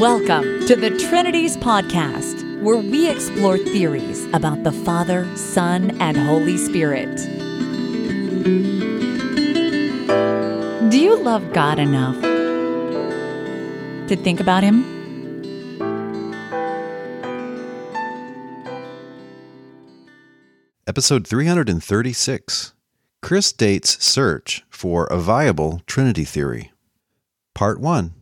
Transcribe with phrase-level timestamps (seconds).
[0.00, 6.58] Welcome to the Trinities Podcast, where we explore theories about the Father, Son, and Holy
[6.58, 7.16] Spirit.
[10.90, 12.20] Do you love God enough
[14.08, 14.84] to think about Him?
[20.86, 22.74] Episode 336
[23.22, 26.70] Chris Date's Search for a Viable Trinity Theory.
[27.54, 28.12] Part 1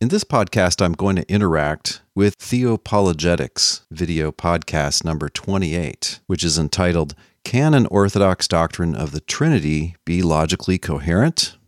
[0.00, 6.58] In this podcast, I'm going to interact with Theopologetics video podcast number 28, which is
[6.58, 7.14] entitled
[7.44, 11.58] Can an Orthodox Doctrine of the Trinity Be Logically Coherent?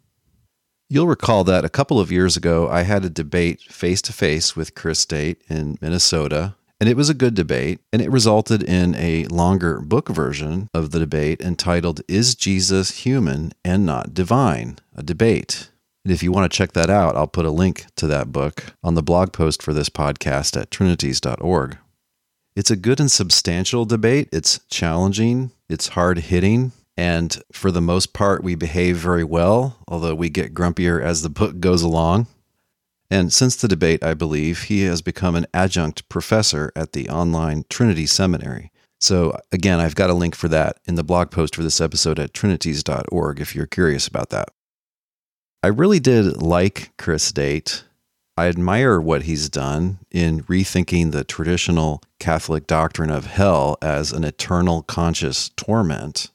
[0.88, 4.56] You'll recall that a couple of years ago, I had a debate face to face
[4.56, 8.96] with Chris Date in Minnesota and it was a good debate, and it resulted in
[8.96, 14.78] a longer book version of the debate entitled Is Jesus Human and Not Divine?
[14.96, 15.70] A Debate.
[16.04, 18.74] And if you want to check that out, I'll put a link to that book
[18.82, 21.78] on the blog post for this podcast at trinities.org.
[22.54, 24.28] It's a good and substantial debate.
[24.32, 30.14] It's challenging, it's hard hitting, and for the most part, we behave very well, although
[30.14, 32.26] we get grumpier as the book goes along.
[33.10, 37.64] And since the debate, I believe, he has become an adjunct professor at the online
[37.68, 38.70] Trinity Seminary.
[39.00, 42.18] So, again, I've got a link for that in the blog post for this episode
[42.18, 44.48] at trinities.org if you're curious about that.
[45.64, 47.84] I really did like Chris Date.
[48.36, 54.24] I admire what he's done in rethinking the traditional Catholic doctrine of hell as an
[54.24, 56.32] eternal conscious torment.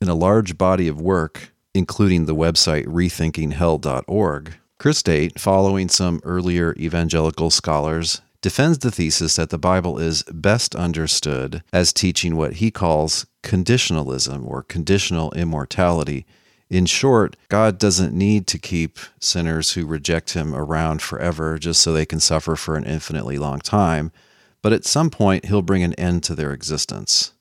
[0.00, 6.72] In a large body of work, including the website rethinkinghell.org, Chris Date, following some earlier
[6.78, 12.70] evangelical scholars, defends the thesis that the Bible is best understood as teaching what he
[12.70, 16.26] calls conditionalism or conditional immortality.
[16.70, 21.92] In short, God doesn't need to keep sinners who reject him around forever just so
[21.92, 24.12] they can suffer for an infinitely long time,
[24.60, 27.32] but at some point he'll bring an end to their existence.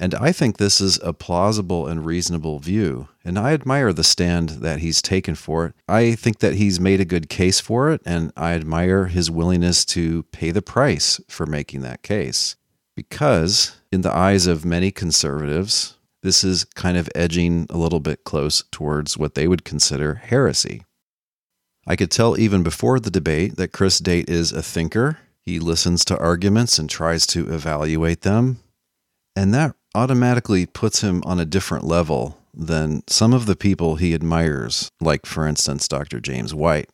[0.00, 3.08] And I think this is a plausible and reasonable view.
[3.24, 5.74] And I admire the stand that he's taken for it.
[5.88, 9.84] I think that he's made a good case for it, and I admire his willingness
[9.86, 12.54] to pay the price for making that case.
[12.94, 18.24] Because, in the eyes of many conservatives, this is kind of edging a little bit
[18.24, 20.84] close towards what they would consider heresy.
[21.86, 25.18] I could tell even before the debate that Chris Date is a thinker.
[25.40, 28.58] He listens to arguments and tries to evaluate them.
[29.34, 34.14] And that automatically puts him on a different level than some of the people he
[34.14, 36.20] admires, like, for instance, Dr.
[36.20, 36.90] James White.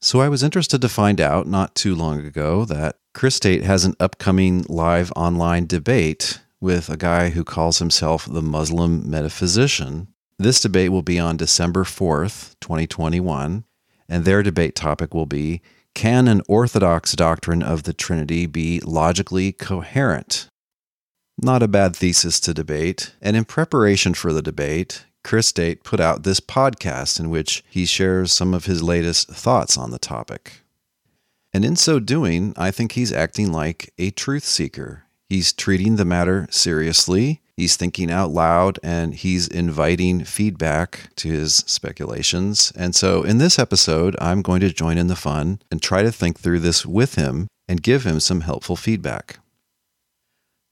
[0.00, 3.84] So I was interested to find out not too long ago that Chris Date has
[3.84, 10.06] an upcoming live online debate with a guy who calls himself the Muslim metaphysician.
[10.38, 13.64] This debate will be on December 4th, 2021,
[14.08, 15.60] and their debate topic will be
[15.94, 20.48] Can an Orthodox doctrine of the Trinity be logically coherent?
[21.36, 23.14] Not a bad thesis to debate.
[23.20, 27.86] And in preparation for the debate, Chris Date put out this podcast in which he
[27.86, 30.62] shares some of his latest thoughts on the topic.
[31.52, 35.04] And in so doing, I think he's acting like a truth seeker.
[35.32, 41.64] He's treating the matter seriously, he's thinking out loud, and he's inviting feedback to his
[41.66, 42.70] speculations.
[42.76, 46.12] And so in this episode, I'm going to join in the fun and try to
[46.12, 49.38] think through this with him and give him some helpful feedback.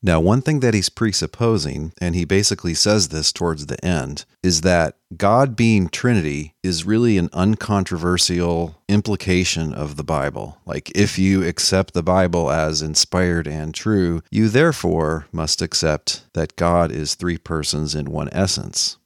[0.03, 4.63] Now, one thing that he's presupposing, and he basically says this towards the end, is
[4.63, 10.59] that God being Trinity is really an uncontroversial implication of the Bible.
[10.65, 16.57] Like, if you accept the Bible as inspired and true, you therefore must accept that
[16.57, 18.97] God is three persons in one essence.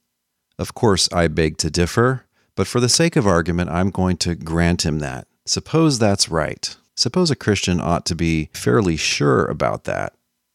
[0.61, 4.37] Of course, I beg to differ, but for the sake of argument, I'm going to
[4.37, 5.27] grant him that.
[5.45, 6.77] Suppose that's right.
[6.95, 10.13] Suppose a Christian ought to be fairly sure about that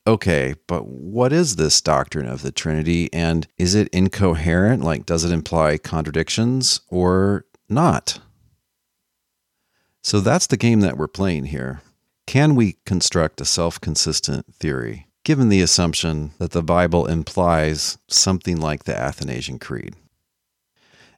[0.07, 3.11] okay, but what is this doctrine of the Trinity?
[3.13, 4.83] And is it incoherent?
[4.83, 8.19] Like, does it imply contradictions or not?
[10.01, 11.81] So that's the game that we're playing here.
[12.25, 18.57] Can we construct a self consistent theory, given the assumption that the Bible implies something
[18.59, 19.95] like the Athanasian Creed?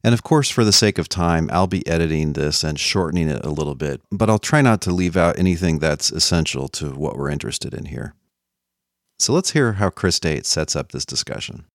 [0.04, 3.45] And of course, for the sake of time, I'll be editing this and shortening it
[3.45, 7.18] a little bit, but I'll try not to leave out anything that's essential to what
[7.18, 8.16] we're interested in here.
[9.21, 11.65] So let's hear how Chris Date sets up this discussion.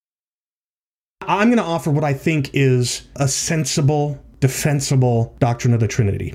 [1.20, 6.34] I'm going to offer what I think is a sensible, defensible doctrine of the Trinity.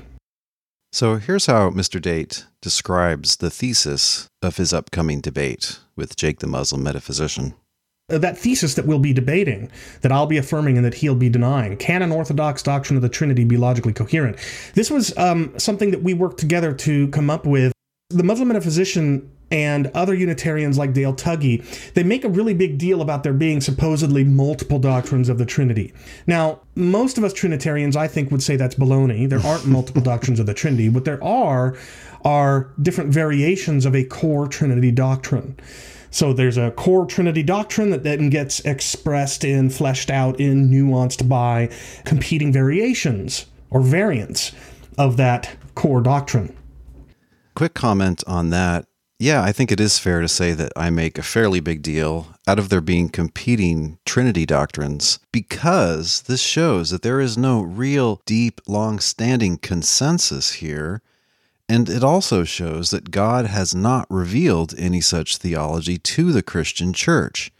[0.90, 2.00] So here's how Mr.
[2.00, 7.52] Date describes the thesis of his upcoming debate with Jake the Muslim metaphysician.
[8.10, 9.70] uh, that thesis that we'll be debating,
[10.00, 11.76] that I'll be affirming and that he'll be denying.
[11.76, 14.38] Can an Orthodox doctrine of the Trinity be logically coherent?
[14.72, 17.70] This was um, something that we worked together to come up with.
[18.08, 21.62] The Muslim metaphysician and other Unitarians like Dale Tuggy,
[21.92, 25.92] they make a really big deal about there being supposedly multiple doctrines of the Trinity.
[26.26, 29.28] Now, most of us Trinitarians, I think, would say that's baloney.
[29.28, 30.88] There aren't multiple doctrines of the Trinity.
[30.88, 31.76] What there are
[32.24, 35.56] are different variations of a core Trinity doctrine.
[36.10, 41.28] So there's a core Trinity doctrine that then gets expressed in, fleshed out in nuanced
[41.28, 41.70] by
[42.04, 44.52] competing variations or variants
[44.96, 46.56] of that core doctrine.
[47.54, 48.86] Quick comment on that
[49.22, 52.34] yeah, I think it is fair to say that I make a fairly big deal
[52.48, 58.20] out of there being competing Trinity doctrines because this shows that there is no real,
[58.26, 61.02] deep, long standing consensus here.
[61.68, 66.92] And it also shows that God has not revealed any such theology to the Christian
[66.92, 67.52] church,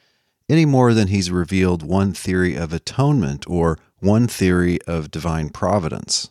[0.48, 6.28] any more than he's revealed one theory of atonement or one theory of divine providence.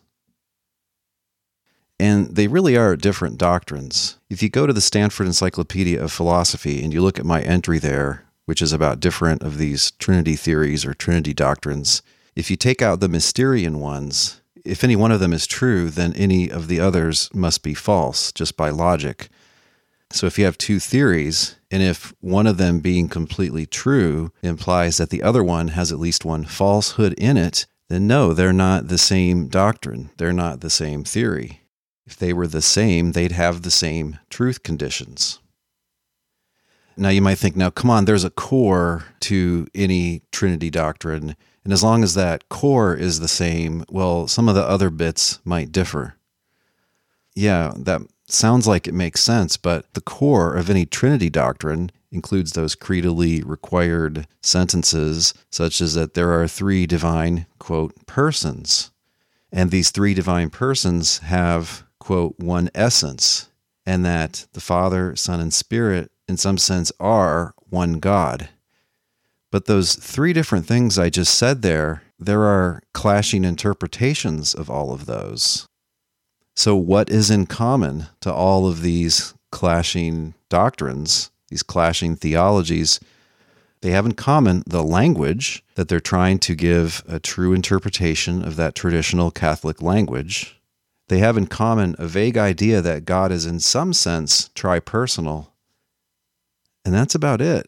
[2.01, 4.18] And they really are different doctrines.
[4.27, 7.77] If you go to the Stanford Encyclopedia of Philosophy and you look at my entry
[7.77, 12.01] there, which is about different of these Trinity theories or Trinity doctrines,
[12.36, 16.12] if you take out the Mysterian ones, if any one of them is true, then
[16.13, 19.30] any of the others must be false, just by logic.
[20.09, 24.97] So if you have two theories, and if one of them being completely true implies
[24.97, 28.88] that the other one has at least one falsehood in it, then no, they're not
[28.88, 30.09] the same doctrine.
[30.18, 31.61] They're not the same theory.
[32.12, 35.40] If they were the same, they'd have the same truth conditions.
[36.98, 41.38] Now, you might think, now, come on, there's a core to any Trinity doctrine.
[41.63, 45.40] And as long as that core is the same, well, some of the other bits
[45.46, 46.18] might differ.
[47.34, 52.52] Yeah, that sounds like it makes sense, but the core of any Trinity doctrine includes
[52.52, 58.92] those creedally required sentences, such as that there are three divine, quote, persons.
[59.50, 63.50] And these three divine persons have quote, one essence,
[63.86, 68.50] and that the Father, Son, and Spirit, in some sense, are one God.
[69.51, 74.92] But those three different things I just said there, there are clashing interpretations of all
[74.92, 75.68] of those.
[76.56, 83.00] So, what is in common to all of these clashing doctrines, these clashing theologies?
[83.81, 88.56] They have in common the language that they're trying to give a true interpretation of
[88.56, 90.61] that traditional Catholic language
[91.12, 95.48] they have in common a vague idea that God is, in some sense, tripersonal.
[96.86, 97.68] And that's about it.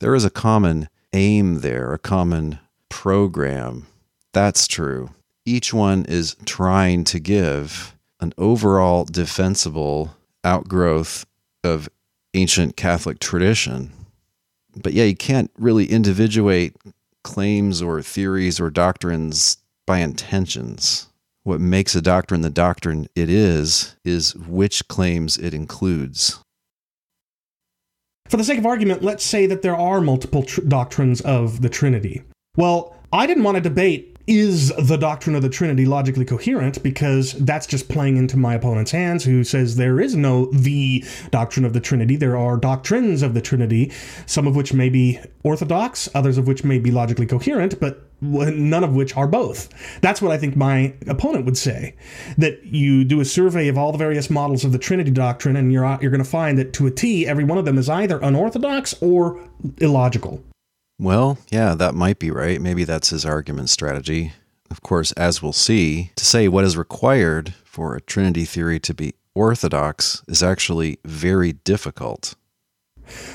[0.00, 3.88] There is a common aim there, a common program.
[4.32, 5.10] That's true.
[5.44, 11.26] Each one is trying to give an overall defensible outgrowth
[11.62, 11.90] of
[12.32, 13.92] ancient Catholic tradition.
[14.74, 16.74] But yeah, you can't really individuate
[17.22, 21.08] claims or theories or doctrines by intentions.
[21.44, 26.40] What makes a doctrine the doctrine it is, is which claims it includes.
[28.28, 31.68] For the sake of argument, let's say that there are multiple tr- doctrines of the
[31.68, 32.22] Trinity.
[32.56, 36.82] Well, I didn't want to debate is the doctrine of the Trinity logically coherent?
[36.82, 41.64] Because that's just playing into my opponent's hands, who says there is no the doctrine
[41.64, 42.16] of the Trinity.
[42.16, 43.90] There are doctrines of the Trinity,
[44.26, 48.84] some of which may be orthodox, others of which may be logically coherent, but none
[48.84, 49.68] of which are both.
[50.00, 51.96] That's what I think my opponent would say.
[52.38, 55.72] That you do a survey of all the various models of the Trinity doctrine, and
[55.72, 58.18] you're you're going to find that to a T, every one of them is either
[58.18, 59.40] unorthodox or
[59.78, 60.42] illogical.
[61.02, 62.60] Well, yeah, that might be right.
[62.60, 64.34] Maybe that's his argument strategy.
[64.70, 68.94] Of course, as we'll see, to say what is required for a Trinity theory to
[68.94, 72.36] be orthodox is actually very difficult.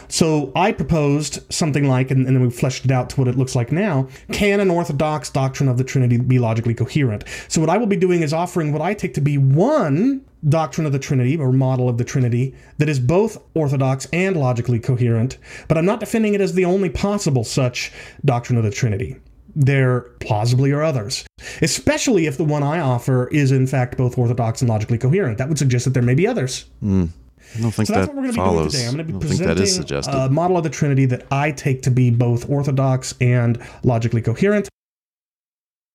[0.07, 3.37] So I proposed something like, and, and, then we fleshed it out to what it
[3.37, 4.07] looks like now.
[4.31, 7.23] Can an orthodox doctrine of the Trinity be logically coherent?
[7.47, 10.85] So what I will be doing is offering what I take to be one doctrine
[10.85, 15.37] of the Trinity or model of the Trinity that is both orthodox and logically coherent,
[15.67, 17.91] but I'm not defending it as the only possible such
[18.23, 19.17] doctrine of the Trinity.
[19.55, 21.25] There plausibly are others,
[21.61, 25.39] especially if the one I offer is in fact both orthodox and logically coherent.
[25.39, 26.65] That would suggest that there may be others.
[26.83, 27.09] Mm.
[27.55, 28.85] I don't think so that's that what we're going to be doing today.
[28.87, 31.91] I'm going to be presenting a uh, model of the Trinity that I take to
[31.91, 34.69] be both orthodox and logically coherent.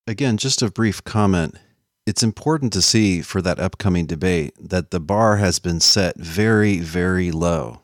[0.06, 1.56] Again, just a brief comment.
[2.06, 6.78] It's important to see for that upcoming debate that the bar has been set very,
[6.78, 7.80] very low.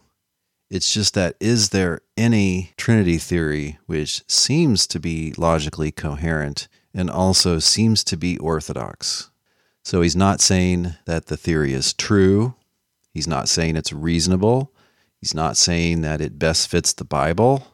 [0.70, 7.08] It's just that is there any Trinity theory which seems to be logically coherent and
[7.08, 9.30] also seems to be orthodox?
[9.84, 12.54] So he's not saying that the theory is true
[13.18, 14.72] He's not saying it's reasonable.
[15.20, 17.66] He's not saying that it best fits the Bible.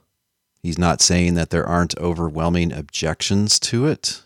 [0.62, 4.22] He's not saying that there aren't overwhelming objections to it.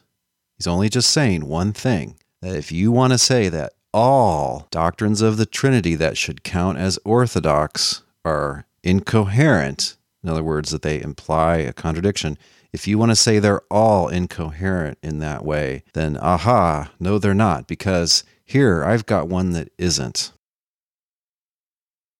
[0.56, 5.20] He's only just saying one thing that if you want to say that all doctrines
[5.20, 11.02] of the Trinity that should count as orthodox are incoherent, in other words, that they
[11.02, 12.38] imply a contradiction,
[12.72, 17.34] if you want to say they're all incoherent in that way, then aha, no, they're
[17.34, 20.30] not, because here I've got one that isn't.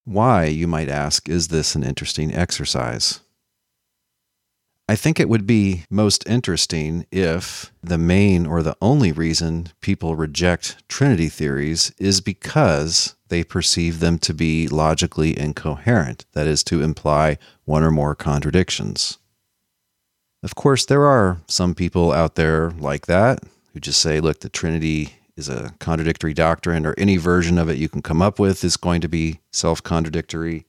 [0.09, 3.21] Why, you might ask, is this an interesting exercise?
[4.89, 10.17] I think it would be most interesting if the main or the only reason people
[10.17, 16.81] reject Trinity theories is because they perceive them to be logically incoherent, that is, to
[16.81, 17.37] imply
[17.67, 19.19] one or more contradictions.
[20.43, 23.41] Of course, there are some people out there like that
[23.75, 27.79] who just say, look, the Trinity is a contradictory doctrine, or any version of it
[27.79, 30.67] you can come up with is going to be self contradictory.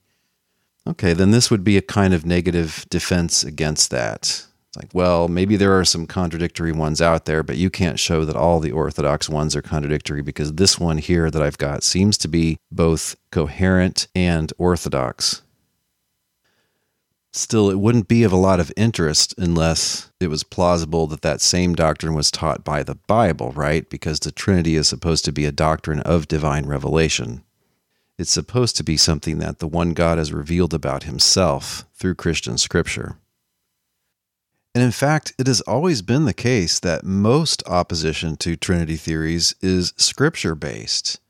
[0.86, 4.46] Okay, then this would be a kind of negative defense against that.
[4.70, 8.24] It's like, well, maybe there are some contradictory ones out there, but you can't show
[8.24, 12.16] that all the orthodox ones are contradictory because this one here that I've got seems
[12.18, 15.42] to be both coherent and orthodox.
[17.32, 21.40] Still, it wouldn't be of a lot of interest unless it was plausible that that
[21.40, 23.88] same doctrine was taught by the Bible, right?
[23.88, 27.44] Because the Trinity is supposed to be a doctrine of divine revelation.
[28.18, 32.58] It's supposed to be something that the one God has revealed about himself through Christian
[32.58, 33.16] scripture.
[34.74, 39.54] And in fact, it has always been the case that most opposition to Trinity theories
[39.60, 41.20] is scripture based.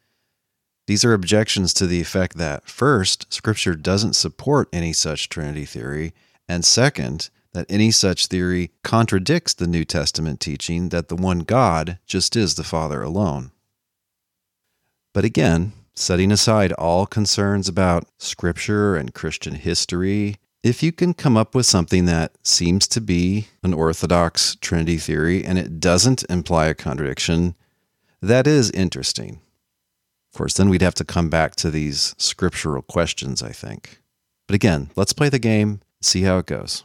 [0.91, 6.13] These are objections to the effect that, first, Scripture doesn't support any such Trinity theory,
[6.49, 12.01] and second, that any such theory contradicts the New Testament teaching that the one God
[12.07, 13.53] just is the Father alone.
[15.15, 21.37] But again, setting aside all concerns about Scripture and Christian history, if you can come
[21.37, 26.67] up with something that seems to be an orthodox Trinity theory and it doesn't imply
[26.67, 27.55] a contradiction,
[28.21, 29.41] that is interesting.
[30.33, 34.01] Of course, then we'd have to come back to these scriptural questions, I think.
[34.47, 36.85] But again, let's play the game, see how it goes.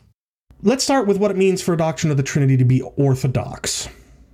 [0.64, 3.88] Let's start with what it means for a doctrine of the Trinity to be orthodox.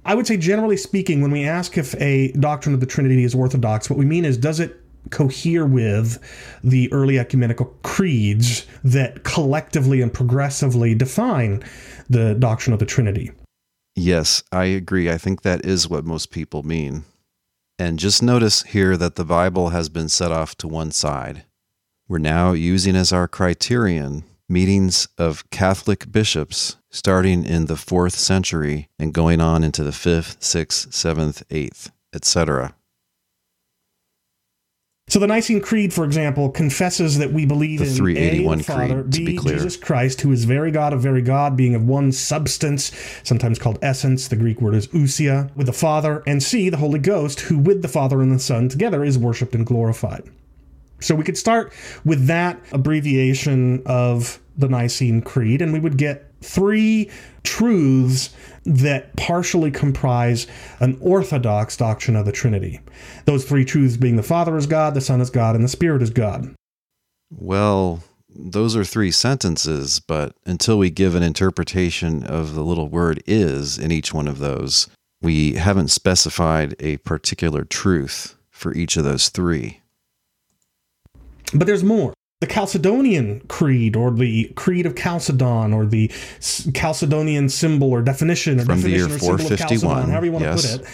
[0.05, 3.35] I would say, generally speaking, when we ask if a doctrine of the Trinity is
[3.35, 6.19] orthodox, what we mean is does it cohere with
[6.63, 11.63] the early ecumenical creeds that collectively and progressively define
[12.09, 13.31] the doctrine of the Trinity?
[13.95, 15.09] Yes, I agree.
[15.09, 17.03] I think that is what most people mean.
[17.79, 21.45] And just notice here that the Bible has been set off to one side.
[22.07, 28.89] We're now using as our criterion meetings of Catholic bishops starting in the fourth century
[28.99, 32.75] and going on into the fifth, sixth, seventh, eighth, etc.
[35.11, 38.63] So the Nicene Creed, for example, confesses that we believe the in 381 A, the
[38.63, 39.57] Father, Creed, to B, be clear.
[39.57, 43.77] Jesus Christ, who is very God of very God, being of one substance, sometimes called
[43.81, 44.29] essence.
[44.29, 47.81] The Greek word is ousia, with the Father, and C, the Holy Ghost, who with
[47.81, 50.23] the Father and the Son together is worshipped and glorified.
[51.01, 51.73] So we could start
[52.05, 57.09] with that abbreviation of the Nicene Creed, and we would get three
[57.43, 58.33] truths
[58.65, 60.47] that partially comprise
[60.79, 62.79] an orthodox doctrine of the Trinity.
[63.25, 66.01] Those three truths being the Father is God, the Son is God, and the Spirit
[66.01, 66.53] is God.
[67.29, 73.23] Well, those are three sentences, but until we give an interpretation of the little word
[73.25, 74.87] is in each one of those,
[75.21, 79.81] we haven't specified a particular truth for each of those three.
[81.53, 82.13] But there's more.
[82.41, 88.65] The Chalcedonian Creed, or the Creed of Chalcedon, or the Chalcedonian symbol or definition, or
[88.65, 90.61] From the definition year or symbol of 451, Chalcedon, however you want yes.
[90.61, 90.93] to put it.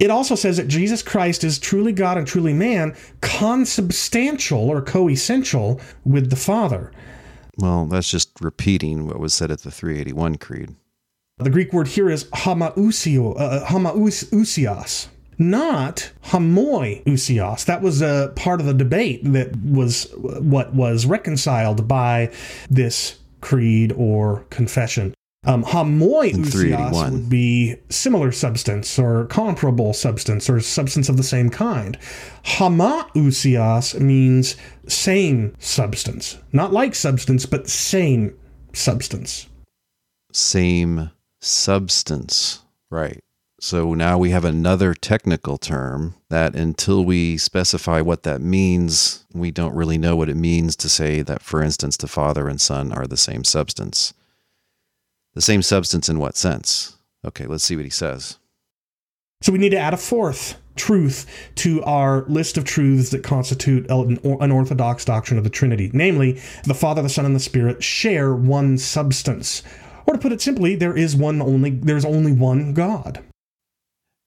[0.00, 5.80] It also says that Jesus Christ is truly God and truly man, consubstantial or co-essential
[6.04, 6.90] with the Father.
[7.58, 10.74] Well, that's just repeating what was said at the 381 Creed.
[11.38, 15.08] The Greek word here is homousio, uh, homoousios,
[15.42, 17.64] not homoiousios.
[17.66, 22.32] That was a part of the debate that was what was reconciled by
[22.70, 25.14] this creed or confession.
[25.44, 27.12] Um, homoiousios 381.
[27.12, 31.98] would be similar substance or comparable substance or substance of the same kind.
[32.44, 34.54] Homoousios means
[34.86, 38.38] same substance, not like substance, but same
[38.72, 39.48] substance.
[40.32, 42.62] Same substance.
[42.88, 43.18] Right.
[43.64, 49.52] So now we have another technical term that until we specify what that means, we
[49.52, 52.90] don't really know what it means to say that, for instance, the Father and Son
[52.90, 54.14] are the same substance.
[55.34, 56.96] The same substance in what sense?
[57.24, 58.36] Okay, let's see what he says.
[59.42, 63.88] So we need to add a fourth truth to our list of truths that constitute
[63.88, 65.88] an, orthodox doctrine of the Trinity.
[65.94, 69.62] Namely, the Father, the Son, and the Spirit share one substance.
[70.04, 73.22] Or to put it simply, there is one only there's only one God.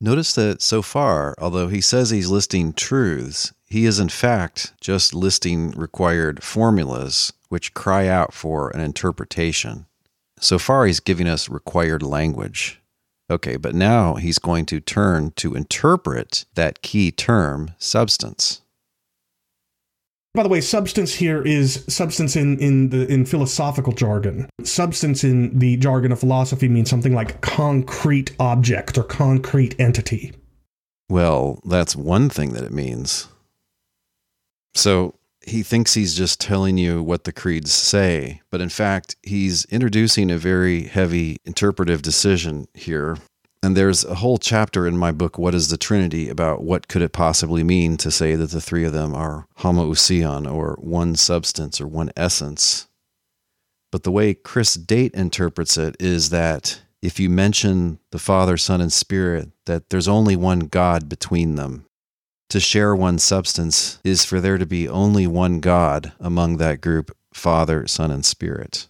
[0.01, 5.13] Notice that so far, although he says he's listing truths, he is in fact just
[5.13, 9.85] listing required formulas which cry out for an interpretation.
[10.39, 12.81] So far, he's giving us required language.
[13.29, 18.61] Okay, but now he's going to turn to interpret that key term, substance.
[20.35, 24.49] By the way, substance here is substance in, in the in philosophical jargon.
[24.63, 30.33] Substance in the jargon of philosophy means something like concrete object or concrete entity.
[31.09, 33.29] Well, that's one thing that it means.
[34.73, 35.15] So
[35.45, 40.29] he thinks he's just telling you what the creeds say, but in fact, he's introducing
[40.29, 43.17] a very heavy interpretive decision here.
[43.65, 47.01] And there's a whole chapter in my book, What is the Trinity, about what could
[47.01, 51.81] it possibly mean to say that the three of them are homoousion, or one substance,
[51.81, 52.87] or one essence.
[53.91, 58.81] But the way Chris Date interprets it is that if you mention the Father, Son,
[58.81, 61.87] and Spirit, that there's only one God between them
[62.51, 67.17] to share one substance is for there to be only one God among that group
[67.33, 68.87] Father, Son, and Spirit.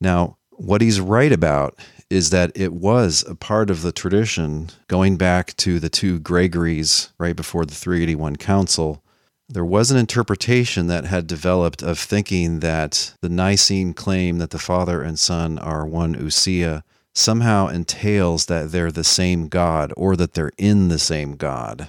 [0.00, 1.78] Now, what he's right about
[2.14, 7.12] is that it was a part of the tradition going back to the two Gregories
[7.18, 9.02] right before the 381 Council.
[9.48, 14.58] There was an interpretation that had developed of thinking that the Nicene claim that the
[14.58, 16.82] Father and Son are one ousia
[17.14, 21.88] somehow entails that they're the same God or that they're in the same God.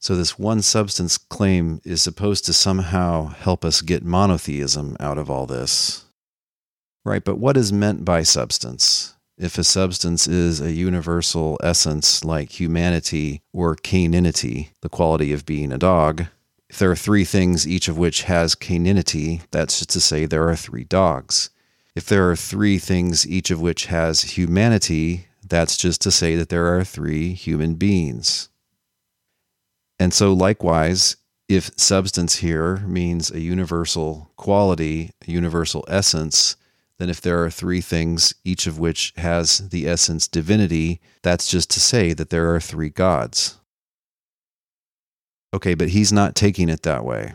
[0.00, 5.30] So, this one substance claim is supposed to somehow help us get monotheism out of
[5.30, 6.06] all this.
[7.04, 9.14] Right, but what is meant by substance?
[9.38, 15.72] If a substance is a universal essence like humanity or caninity, the quality of being
[15.72, 16.26] a dog,
[16.68, 20.48] if there are three things, each of which has caninity, that's just to say there
[20.48, 21.50] are three dogs.
[21.96, 26.50] If there are three things, each of which has humanity, that's just to say that
[26.50, 28.50] there are three human beings.
[29.98, 31.16] And so, likewise,
[31.48, 36.56] if substance here means a universal quality, a universal essence,
[37.00, 41.70] then if there are three things, each of which has the essence divinity, that's just
[41.70, 43.58] to say that there are three gods.
[45.54, 47.32] Okay, but he's not taking it that way.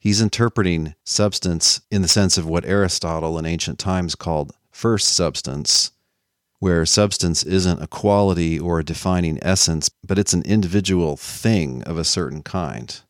[0.00, 5.92] He's interpreting substance in the sense of what Aristotle in ancient times called first substance,
[6.58, 11.98] where substance isn't a quality or a defining essence, but it's an individual thing of
[11.98, 13.00] a certain kind.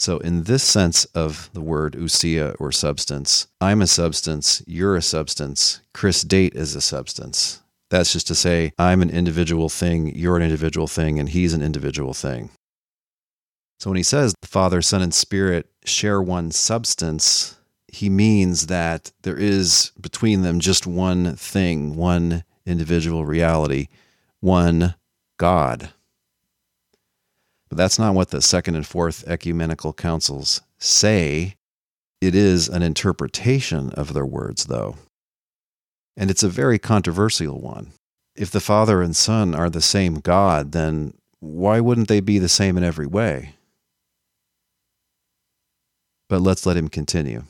[0.00, 5.02] So, in this sense of the word ousia or substance, I'm a substance, you're a
[5.02, 7.60] substance, Chris Date is a substance.
[7.90, 11.60] That's just to say, I'm an individual thing, you're an individual thing, and he's an
[11.60, 12.48] individual thing.
[13.78, 19.12] So, when he says the Father, Son, and Spirit share one substance, he means that
[19.20, 23.88] there is between them just one thing, one individual reality,
[24.40, 24.94] one
[25.36, 25.90] God.
[27.70, 31.54] But that's not what the second and fourth ecumenical councils say.
[32.20, 34.96] It is an interpretation of their words, though.
[36.16, 37.92] And it's a very controversial one.
[38.36, 42.48] If the Father and Son are the same God, then why wouldn't they be the
[42.48, 43.54] same in every way?
[46.28, 47.44] But let's let him continue.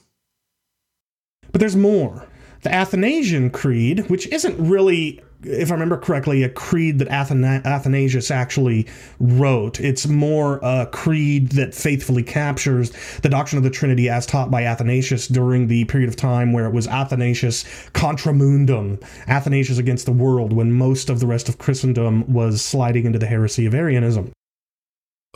[1.50, 2.26] But there's more.
[2.62, 8.30] The Athanasian Creed, which isn't really if I remember correctly, a creed that Athena- Athanasius
[8.30, 8.86] actually
[9.18, 9.80] wrote.
[9.80, 14.64] It's more a creed that faithfully captures the doctrine of the Trinity as taught by
[14.64, 18.98] Athanasius during the period of time where it was Athanasius contra mundum,
[19.28, 23.26] Athanasius against the world, when most of the rest of Christendom was sliding into the
[23.26, 24.32] heresy of Arianism.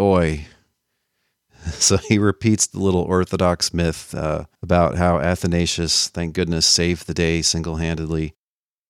[0.01, 0.47] Oi.
[1.67, 7.15] So he repeats the little Orthodox myth uh, about how Athanasius, thank goodness, saved the
[7.15, 8.35] day single handedly.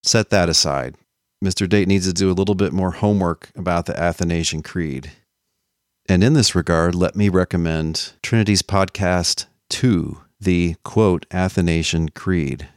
[0.02, 0.96] Set that aside.
[1.44, 1.68] Mr.
[1.68, 5.12] Date needs to do a little bit more homework about the Athanasian Creed.
[6.08, 12.68] And in this regard, let me recommend Trinities podcast 2, the quote Athanasian Creed.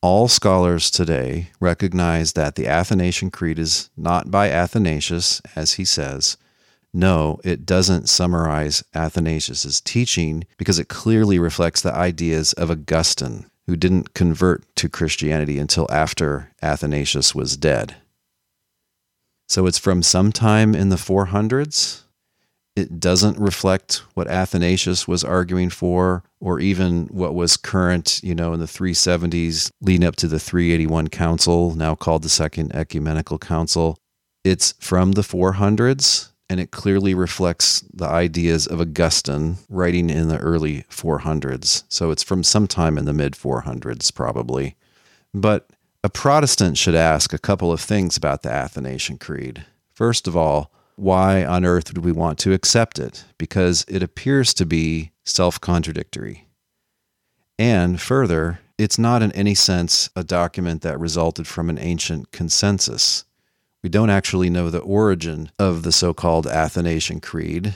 [0.00, 6.38] All scholars today recognize that the Athanasian Creed is not by Athanasius, as he says,
[6.92, 13.76] no, it doesn't summarize Athanasius' teaching because it clearly reflects the ideas of Augustine, who
[13.76, 17.96] didn't convert to Christianity until after Athanasius was dead.
[19.46, 22.04] So it's from sometime in the 400s.
[22.74, 28.54] It doesn't reflect what Athanasius was arguing for, or even what was current, you know,
[28.54, 33.98] in the 370s, leading up to the 381 Council, now called the Second Ecumenical Council
[34.44, 40.38] It's from the 400s, and it clearly reflects the ideas of Augustine writing in the
[40.38, 41.84] early 400s.
[41.88, 44.76] So it's from sometime in the mid 400s, probably.
[45.34, 45.68] But
[46.02, 49.66] a Protestant should ask a couple of things about the Athanasian Creed.
[49.92, 53.24] First of all, why on earth would we want to accept it?
[53.36, 56.48] Because it appears to be self contradictory.
[57.58, 63.24] And further, it's not in any sense a document that resulted from an ancient consensus.
[63.82, 67.74] We don't actually know the origin of the so called Athanasian Creed.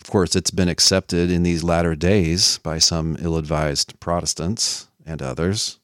[0.00, 5.22] Of course, it's been accepted in these latter days by some ill advised Protestants and
[5.22, 5.78] others.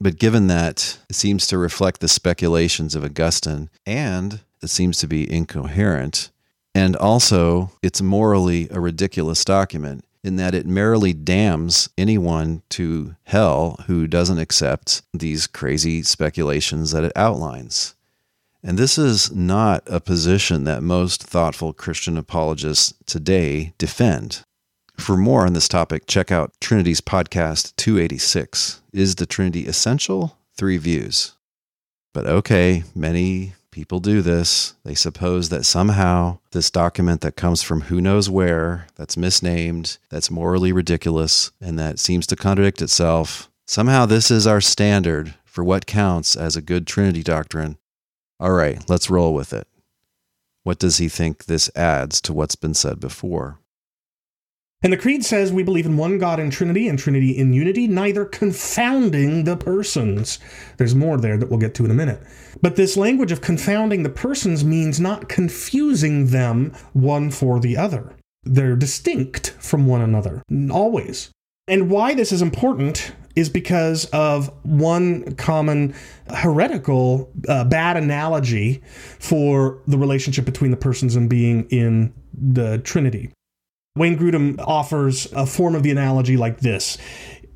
[0.00, 5.06] But given that it seems to reflect the speculations of Augustine and it seems to
[5.06, 6.30] be incoherent,
[6.74, 13.78] and also it's morally a ridiculous document in that it merely damns anyone to hell
[13.86, 17.95] who doesn't accept these crazy speculations that it outlines.
[18.66, 24.42] And this is not a position that most thoughtful Christian apologists today defend.
[24.98, 30.36] For more on this topic, check out Trinities podcast 286 Is the Trinity Essential?
[30.56, 31.36] Three Views.
[32.12, 34.74] But okay, many people do this.
[34.84, 40.28] They suppose that somehow this document that comes from who knows where, that's misnamed, that's
[40.28, 45.86] morally ridiculous, and that seems to contradict itself, somehow this is our standard for what
[45.86, 47.78] counts as a good Trinity doctrine.
[48.38, 49.66] All right, let's roll with it.
[50.62, 53.60] What does he think this adds to what's been said before?
[54.82, 57.88] And the Creed says we believe in one God in Trinity and Trinity in unity,
[57.88, 60.38] neither confounding the persons.
[60.76, 62.20] There's more there that we'll get to in a minute.
[62.60, 68.14] But this language of confounding the persons means not confusing them one for the other.
[68.44, 71.30] They're distinct from one another, always.
[71.66, 75.94] And why this is important is because of one common
[76.34, 78.82] heretical uh, bad analogy
[79.20, 83.30] for the relationship between the persons and being in the Trinity.
[83.96, 86.98] Wayne Grudem offers a form of the analogy like this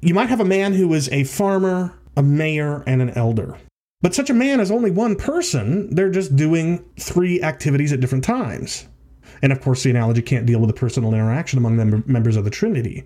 [0.03, 3.57] You might have a man who is a farmer, a mayor, and an elder.
[4.03, 5.95] But such a man is only one person.
[5.95, 8.87] They're just doing three activities at different times.
[9.43, 12.45] And of course, the analogy can't deal with the personal interaction among mem- members of
[12.45, 13.05] the Trinity.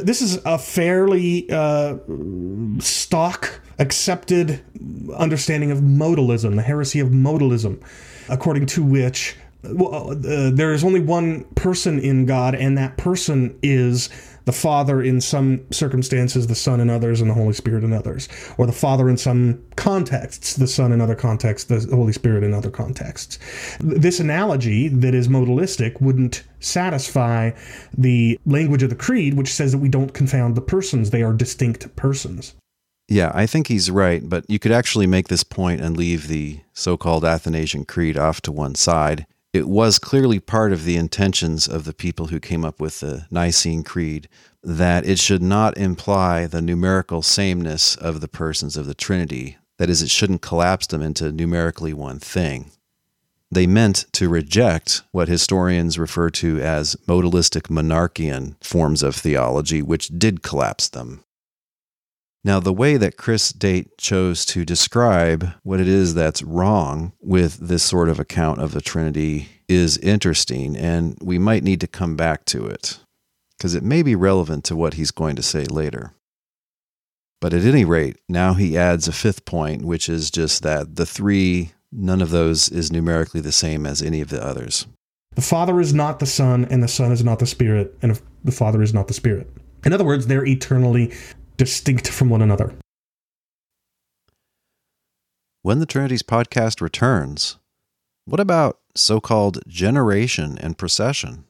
[0.00, 1.98] This is a fairly uh,
[2.80, 4.60] stock accepted
[5.16, 7.80] understanding of modalism, the heresy of modalism,
[8.28, 9.36] according to which
[9.70, 14.10] well, uh, there is only one person in God, and that person is
[14.44, 18.28] the Father in some circumstances, the Son in others, and the Holy Spirit in others.
[18.58, 22.52] Or the Father in some contexts, the Son in other contexts, the Holy Spirit in
[22.52, 23.38] other contexts.
[23.80, 27.52] This analogy that is modalistic wouldn't satisfy
[27.96, 31.32] the language of the Creed, which says that we don't confound the persons, they are
[31.32, 32.54] distinct persons.
[33.06, 36.60] Yeah, I think he's right, but you could actually make this point and leave the
[36.72, 41.68] so called Athanasian Creed off to one side it was clearly part of the intentions
[41.68, 44.28] of the people who came up with the Nicene Creed
[44.64, 49.56] that it should not imply the numerical sameness of the persons of the Trinity.
[49.78, 52.72] That is, it shouldn't collapse them into numerically one thing.
[53.48, 60.08] They meant to reject what historians refer to as modalistic monarchian forms of theology, which
[60.18, 61.22] did collapse them.
[62.46, 67.56] Now, the way that Chris Date chose to describe what it is that's wrong with
[67.56, 72.16] this sort of account of the Trinity is interesting, and we might need to come
[72.16, 72.98] back to it
[73.56, 76.12] because it may be relevant to what he's going to say later.
[77.40, 81.06] But at any rate, now he adds a fifth point, which is just that the
[81.06, 84.86] three, none of those is numerically the same as any of the others.
[85.34, 88.52] The Father is not the Son, and the Son is not the Spirit, and the
[88.52, 89.50] Father is not the Spirit.
[89.84, 91.12] In other words, they're eternally
[91.56, 92.74] distinct from one another.
[95.62, 97.56] When the Trinities podcast returns,
[98.26, 101.44] what about so called generation and procession?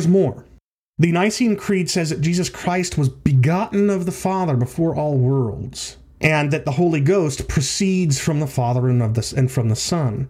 [0.00, 0.46] There's more.
[0.98, 5.98] The Nicene Creed says that Jesus Christ was begotten of the Father before all worlds,
[6.22, 9.76] and that the Holy Ghost proceeds from the Father and, of the, and from the
[9.76, 10.26] Son.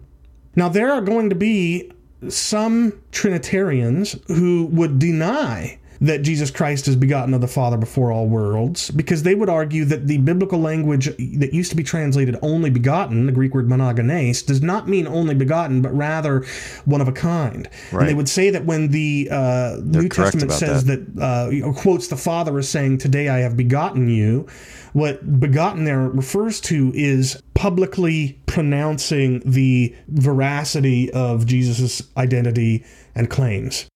[0.57, 1.89] Now, there are going to be
[2.27, 8.27] some Trinitarians who would deny that Jesus Christ is begotten of the Father before all
[8.27, 11.05] worlds, because they would argue that the biblical language
[11.37, 15.35] that used to be translated only begotten, the Greek word monogenes, does not mean only
[15.35, 16.43] begotten, but rather
[16.85, 17.69] one of a kind.
[17.91, 18.01] Right.
[18.01, 21.15] And they would say that when the uh, New Testament says that.
[21.15, 24.47] that, uh, you know, quotes the Father as saying, Today I have begotten you,
[24.93, 32.83] what begotten there refers to is publicly pronouncing the veracity of Jesus' identity
[33.15, 33.87] and claims,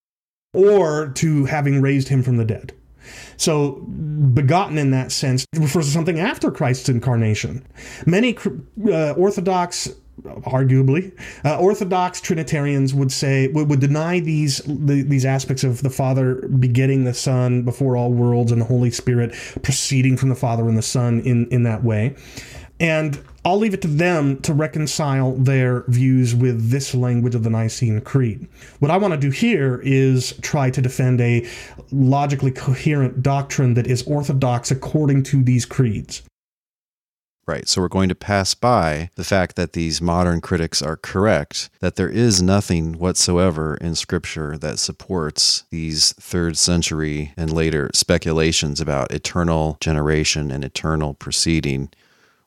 [0.55, 2.73] or to having raised him from the dead.
[3.37, 3.73] So,
[4.33, 7.65] begotten in that sense refers to something after Christ's incarnation.
[8.05, 8.37] Many
[8.87, 9.89] uh, Orthodox,
[10.23, 11.11] arguably,
[11.43, 16.47] uh, Orthodox Trinitarians would say would, would deny these the, these aspects of the Father
[16.47, 20.77] begetting the Son before all worlds and the Holy Spirit proceeding from the Father and
[20.77, 22.15] the Son in in that way,
[22.79, 27.51] and I'll leave it to them to reconcile their views with this language of the
[27.51, 28.47] Nicene Creed.
[28.79, 31.47] What I want to do here is try to defend a
[31.91, 36.23] logically coherent doctrine that is orthodox according to these creeds.
[37.47, 37.69] Right.
[37.69, 41.95] So we're going to pass by the fact that these modern critics are correct, that
[41.95, 49.11] there is nothing whatsoever in Scripture that supports these third century and later speculations about
[49.11, 51.91] eternal generation and eternal proceeding.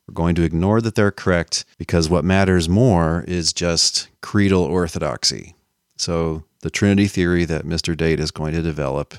[0.08, 5.54] We're going to ignore that they're correct because what matters more is just creedal orthodoxy.
[5.98, 7.94] So the Trinity theory that Mr.
[7.94, 9.14] Date is going to develop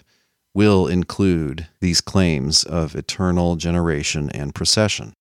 [0.55, 5.13] will include these claims of eternal generation and procession.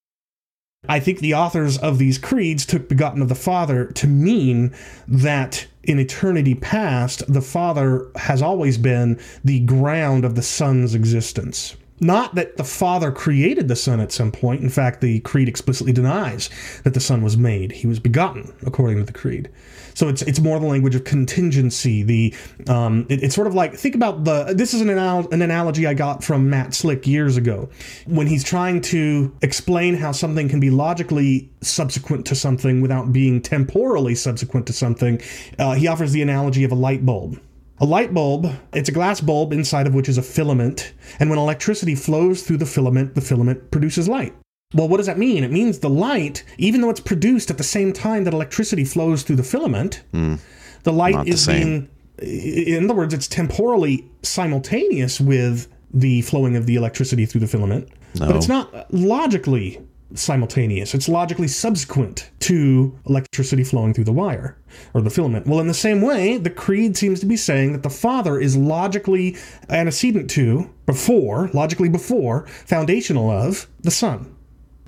[0.89, 4.75] I think the authors of these creeds took begotten of the Father to mean
[5.07, 11.77] that in eternity past, the Father has always been the ground of the Son's existence.
[12.01, 14.63] Not that the Father created the Son at some point.
[14.63, 16.49] In fact, the Creed explicitly denies
[16.85, 17.73] that the Son was made.
[17.73, 19.51] He was begotten, according to the Creed.
[19.95, 22.05] So it's it's more the language of contingency.
[22.05, 22.35] The
[22.69, 24.55] um, it- it's sort of like think about the.
[24.55, 27.69] This is an anal- an analogy I got from Matt Slick years ago,
[28.07, 33.41] when he's trying to explain how something can be logically subsequent to something without being
[33.43, 35.21] temporally subsequent to something.
[35.59, 37.41] Uh, he offers the analogy of a light bulb.
[37.81, 41.39] A light bulb, it's a glass bulb inside of which is a filament, and when
[41.39, 44.35] electricity flows through the filament, the filament produces light.
[44.75, 45.45] Well, what does that mean?
[45.45, 49.23] It means the light, even though it's produced at the same time that electricity flows
[49.23, 50.35] through the filament, hmm.
[50.83, 51.89] the light the is same.
[52.21, 57.47] being, in other words, it's temporally simultaneous with the flowing of the electricity through the
[57.47, 57.89] filament,
[58.19, 59.81] but it's not logically
[60.15, 60.95] simultaneous.
[60.95, 64.57] It's logically subsequent to electricity flowing through the wire
[64.95, 65.47] or the filament.
[65.47, 68.57] Well, in the same way, the creed seems to be saying that the Father is
[68.57, 69.37] logically
[69.69, 74.35] antecedent to, before, logically before, foundational of the Son.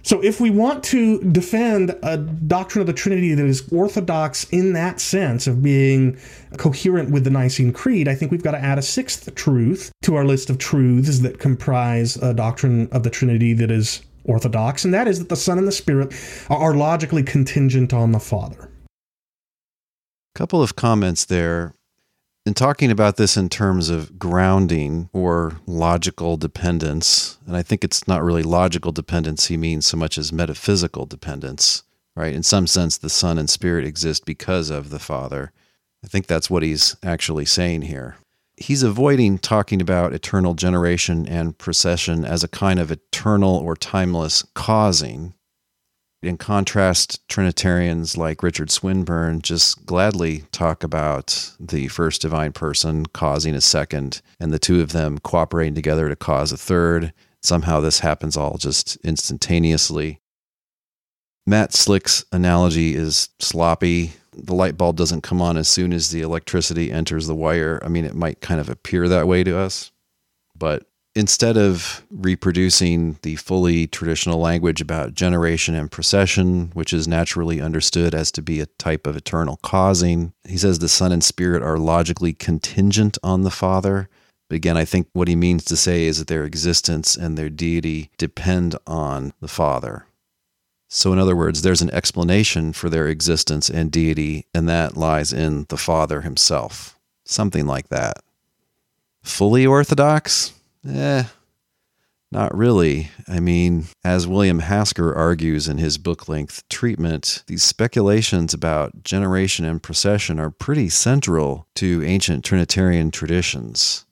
[0.03, 4.73] So, if we want to defend a doctrine of the Trinity that is orthodox in
[4.73, 6.19] that sense of being
[6.57, 10.17] coherent with the Nicene Creed, I think we've got to add a sixth truth to
[10.17, 14.93] our list of truths that comprise a doctrine of the Trinity that is orthodox, and
[14.95, 16.13] that is that the Son and the Spirit
[16.49, 18.71] are logically contingent on the Father.
[20.35, 21.75] A couple of comments there.
[22.47, 28.09] In talking about this in terms of grounding or logical dependence, and I think it's
[28.09, 31.83] not really logical dependence he means so much as metaphysical dependence,
[32.17, 32.35] right?
[32.35, 35.53] In some sense, the Son and Spirit exist because of the Father.
[36.03, 38.17] I think that's what he's actually saying here.
[38.61, 44.45] He's avoiding talking about eternal generation and procession as a kind of eternal or timeless
[44.55, 45.35] causing,
[46.23, 53.55] in contrast, Trinitarians like Richard Swinburne just gladly talk about the first divine person causing
[53.55, 57.15] a second, and the two of them cooperating together to cause a third.
[57.43, 60.21] Somehow this happens all just instantaneously.
[61.47, 64.13] Matt Slick's analogy is sloppy.
[64.33, 67.81] The light bulb doesn't come on as soon as the electricity enters the wire.
[67.85, 69.91] I mean, it might kind of appear that way to us,
[70.57, 77.61] but instead of reproducing the fully traditional language about generation and procession, which is naturally
[77.61, 81.63] understood as to be a type of eternal causing, he says the Son and Spirit
[81.63, 84.09] are logically contingent on the Father.
[84.51, 88.11] Again, I think what he means to say is that their existence and their deity
[88.19, 90.07] depend on the Father.
[90.93, 95.33] So, in other words, there's an explanation for their existence and deity, and that lies
[95.33, 96.99] in the Father himself.
[97.25, 98.17] Something like that.
[99.23, 100.53] Fully orthodox?
[100.85, 101.25] Eh,
[102.33, 103.13] not really.
[103.29, 109.65] I mean, as William Hasker argues in his book length treatment, these speculations about generation
[109.65, 114.07] and procession are pretty central to ancient Trinitarian traditions.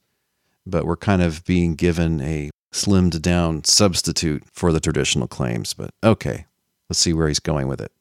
[0.65, 5.75] But we're kind of being given a slimmed down substitute for the traditional claims.
[5.75, 6.45] But okay,
[6.89, 7.93] let's see where he's going with it.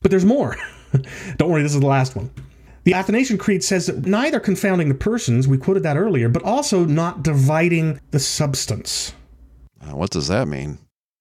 [0.00, 0.56] But there's more.
[1.36, 2.30] Don't worry, this is the last one.
[2.84, 6.84] The Athanasian Creed says that neither confounding the persons, we quoted that earlier, but also
[6.84, 9.14] not dividing the substance.
[9.80, 10.78] Uh, what does that mean?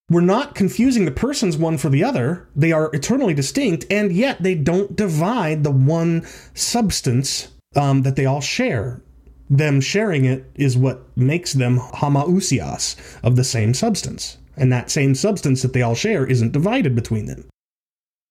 [0.10, 2.50] We're not confusing the persons one for the other.
[2.56, 8.26] They are eternally distinct, and yet they don't divide the one substance um, that they
[8.26, 9.02] all share.
[9.50, 14.38] Them sharing it is what makes them homoousios of the same substance.
[14.58, 17.48] And that same substance that they all share isn't divided between them.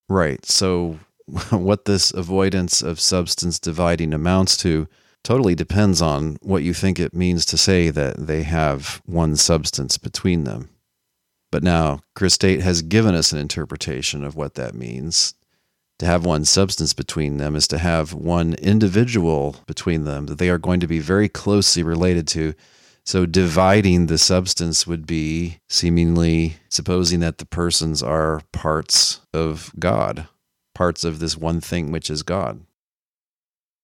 [0.09, 0.45] Right.
[0.45, 0.99] So,
[1.51, 4.89] what this avoidance of substance dividing amounts to
[5.23, 9.99] totally depends on what you think it means to say that they have one substance
[9.99, 10.71] between them.
[11.53, 15.35] But now, Chris Date has given us an interpretation of what that means.
[15.99, 20.49] To have one substance between them is to have one individual between them that they
[20.49, 22.55] are going to be very closely related to.
[23.05, 30.29] So, dividing the substance would be seemingly supposing that the persons are parts of God,
[30.75, 32.61] parts of this one thing which is God.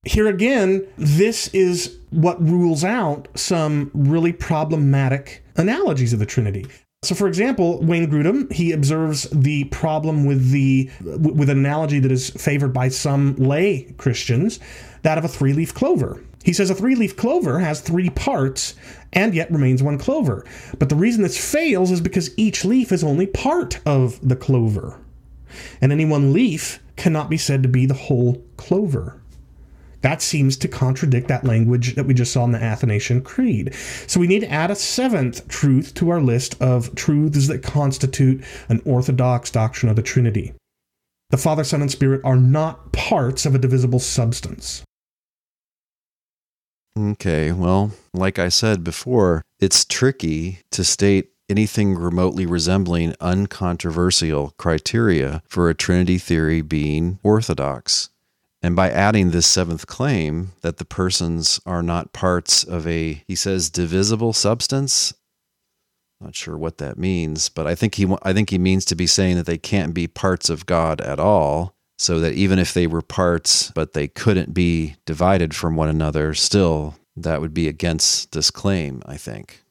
[0.04, 6.66] Here again, this is what rules out some really problematic analogies of the Trinity.
[7.02, 12.12] So, for example, Wayne Grudem he observes the problem with the with an analogy that
[12.12, 14.60] is favored by some lay Christians,
[15.02, 16.22] that of a three-leaf clover.
[16.46, 18.76] He says a three-leaf clover has three parts
[19.12, 20.46] and yet remains one clover.
[20.78, 25.00] But the reason this fails is because each leaf is only part of the clover,
[25.80, 29.20] and any one leaf cannot be said to be the whole clover.
[30.02, 33.74] That seems to contradict that language that we just saw in the Athanasian Creed.
[34.06, 38.44] So we need to add a seventh truth to our list of truths that constitute
[38.68, 40.54] an orthodox doctrine of the Trinity.
[41.30, 44.84] The Father, Son, and Spirit are not parts of a divisible substance.
[46.98, 55.42] Okay, well, like I said before, it's tricky to state anything remotely resembling uncontroversial criteria
[55.46, 58.08] for a Trinity theory being orthodox.
[58.62, 63.34] And by adding this seventh claim that the persons are not parts of a, he
[63.34, 65.12] says, divisible substance.
[66.18, 69.06] Not sure what that means, but I think he I think he means to be
[69.06, 72.86] saying that they can't be parts of God at all, so that even if they
[72.86, 78.32] were parts but they couldn't be divided from one another, still that would be against
[78.32, 79.62] this claim, I think.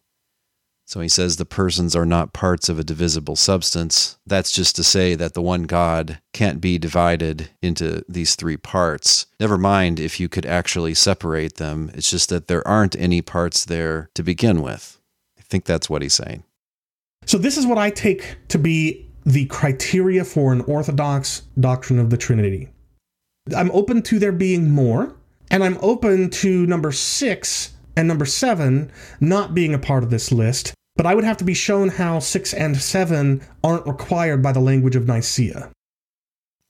[0.87, 4.17] So he says the persons are not parts of a divisible substance.
[4.25, 9.25] That's just to say that the one God can't be divided into these three parts.
[9.39, 13.65] Never mind if you could actually separate them, it's just that there aren't any parts
[13.65, 15.01] there to begin with.
[15.39, 16.43] I think that's what he's saying.
[17.25, 22.09] So, this is what I take to be the criteria for an orthodox doctrine of
[22.09, 22.69] the Trinity.
[23.55, 25.15] I'm open to there being more,
[25.49, 30.31] and I'm open to number six and number seven not being a part of this
[30.31, 34.51] list, but I would have to be shown how six and seven aren't required by
[34.51, 35.71] the language of Nicaea.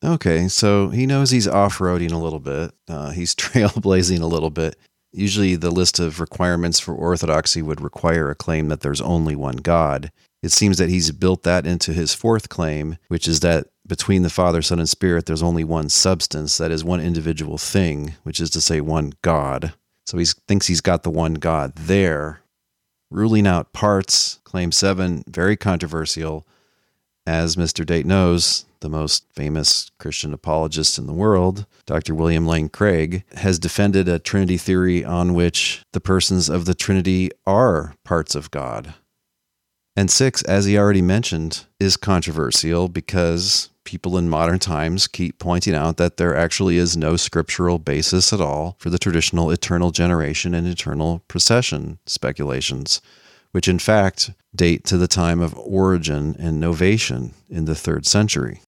[0.03, 4.49] Okay, so he knows he's off roading a little bit, uh, he's trailblazing a little
[4.49, 4.75] bit.
[5.11, 9.57] Usually, the list of requirements for orthodoxy would require a claim that there's only one
[9.57, 10.11] God.
[10.43, 14.29] It seems that he's built that into his fourth claim, which is that between the
[14.29, 18.49] Father, Son, and Spirit, there's only one substance, that is one individual thing, which is
[18.51, 19.73] to say, one God.
[20.05, 22.41] So he thinks he's got the one God there.
[23.11, 26.45] Ruling out parts, claim seven, very controversial.
[27.27, 27.85] As Mr.
[27.85, 32.13] Date knows, the most famous Christian apologist in the world, Dr.
[32.13, 37.31] William Lane Craig, has defended a Trinity theory on which the persons of the Trinity
[37.47, 38.93] are parts of God.
[39.95, 45.73] And six, as he already mentioned, is controversial because people in modern times keep pointing
[45.73, 50.53] out that there actually is no scriptural basis at all for the traditional eternal generation
[50.53, 53.01] and eternal procession speculations,
[53.51, 58.59] which in fact date to the time of Origen and Novatian in the third century.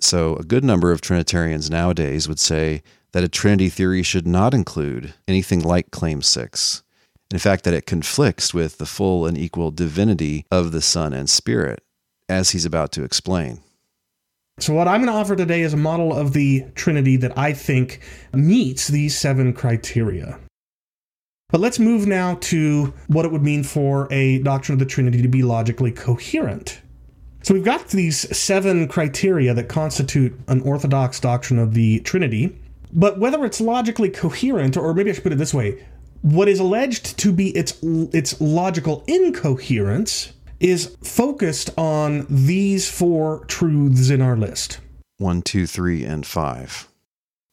[0.00, 4.54] So, a good number of Trinitarians nowadays would say that a Trinity theory should not
[4.54, 6.84] include anything like Claim 6.
[7.30, 11.28] In fact, that it conflicts with the full and equal divinity of the Son and
[11.28, 11.82] Spirit,
[12.28, 13.60] as he's about to explain.
[14.58, 17.52] So, what I'm going to offer today is a model of the Trinity that I
[17.52, 18.00] think
[18.32, 20.40] meets these seven criteria.
[21.50, 25.22] But let's move now to what it would mean for a doctrine of the Trinity
[25.22, 26.80] to be logically coherent.
[27.42, 32.58] So we've got these seven criteria that constitute an orthodox doctrine of the Trinity,
[32.92, 35.84] but whether it's logically coherent, or maybe I should put it this way,
[36.22, 44.10] what is alleged to be its its logical incoherence is focused on these four truths
[44.10, 44.80] in our list.
[45.18, 46.88] One, two, three, and five.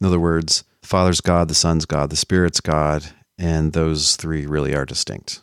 [0.01, 3.05] In other words, the Father's God, the Son's God, the Spirit's God,
[3.37, 5.41] and those three really are distinct.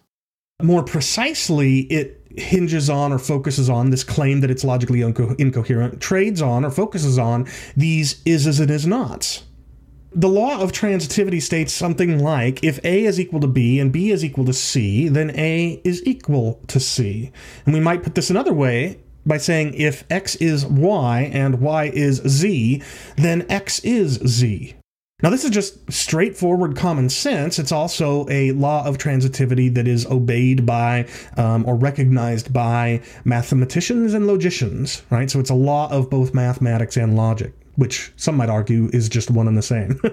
[0.63, 6.01] More precisely, it hinges on or focuses on this claim that it's logically inco- incoherent,
[6.01, 9.43] trades on or focuses on these is as and is nots.
[10.15, 14.11] The law of transitivity states something like if A is equal to B and B
[14.11, 17.33] is equal to C, then A is equal to C.
[17.65, 21.85] And we might put this another way by saying if X is Y and Y
[21.95, 22.83] is Z,
[23.17, 24.75] then X is Z.
[25.23, 27.61] Now, this is just straightforward common sense.
[27.61, 31.07] It's also a law of transitivity that is obeyed by
[31.37, 35.31] um, or recognized by mathematicians and logicians, right?
[35.31, 39.31] So it's a law of both mathematics and logic, which some might argue is just
[39.31, 40.01] one and the same.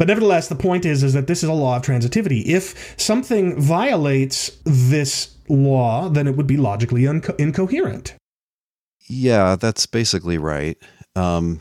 [0.00, 2.42] But nevertheless, the point is, is that this is a law of transitivity.
[2.46, 8.14] If something violates this law, then it would be logically incoherent.
[9.10, 10.78] Yeah, that's basically right.
[11.16, 11.60] Um,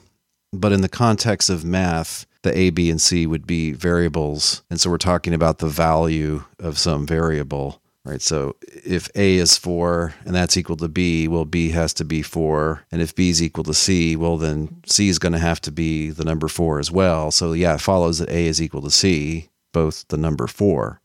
[0.53, 4.63] but in the context of math, the A, B, and C would be variables.
[4.69, 8.21] And so we're talking about the value of some variable, right?
[8.21, 12.21] So if A is 4 and that's equal to B, well, B has to be
[12.21, 12.85] 4.
[12.91, 15.71] And if B is equal to C, well, then C is going to have to
[15.71, 17.31] be the number 4 as well.
[17.31, 21.01] So yeah, it follows that A is equal to C, both the number 4.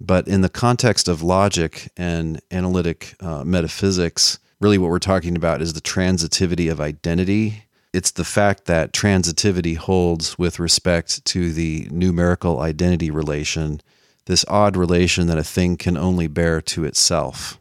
[0.00, 5.62] But in the context of logic and analytic uh, metaphysics, really what we're talking about
[5.62, 11.86] is the transitivity of identity it's the fact that transitivity holds with respect to the
[11.90, 13.82] numerical identity relation,
[14.26, 17.58] this odd relation that a thing can only bear to itself.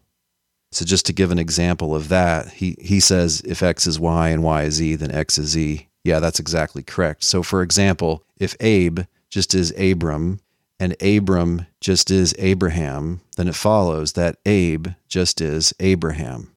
[0.72, 4.30] So, just to give an example of that, he, he says if x is y
[4.30, 5.88] and y is z, then x is z.
[6.04, 7.24] Yeah, that's exactly correct.
[7.24, 10.40] So, for example, if Abe just is Abram
[10.80, 16.52] and Abram just is Abraham, then it follows that Abe just is Abraham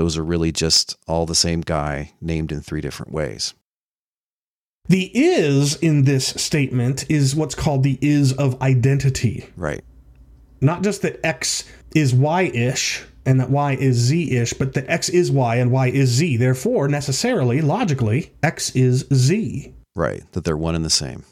[0.00, 3.52] those are really just all the same guy named in three different ways.
[4.90, 9.48] The is in this statement is what's called the is of identity.
[9.56, 9.84] Right.
[10.60, 11.64] Not just that X
[11.94, 15.70] is Y ish and that Y is Z ish, but that X is Y and
[15.70, 16.38] Y is Z.
[16.38, 19.72] Therefore, necessarily, logically, X is Z.
[19.94, 20.24] Right.
[20.32, 21.22] That they're one and the same.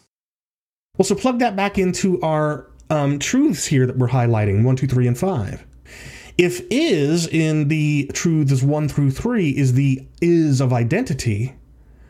[0.96, 4.86] Well, so plug that back into our um, truths here that we're highlighting one, two,
[4.86, 5.66] three, and five.
[6.38, 11.56] If is in the truths one through three is the is of identity,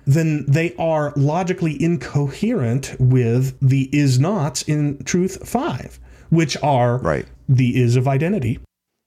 [0.08, 6.00] then they are logically incoherent with the is nots in truth five,
[6.30, 7.26] which are right.
[7.46, 8.58] the is of identity.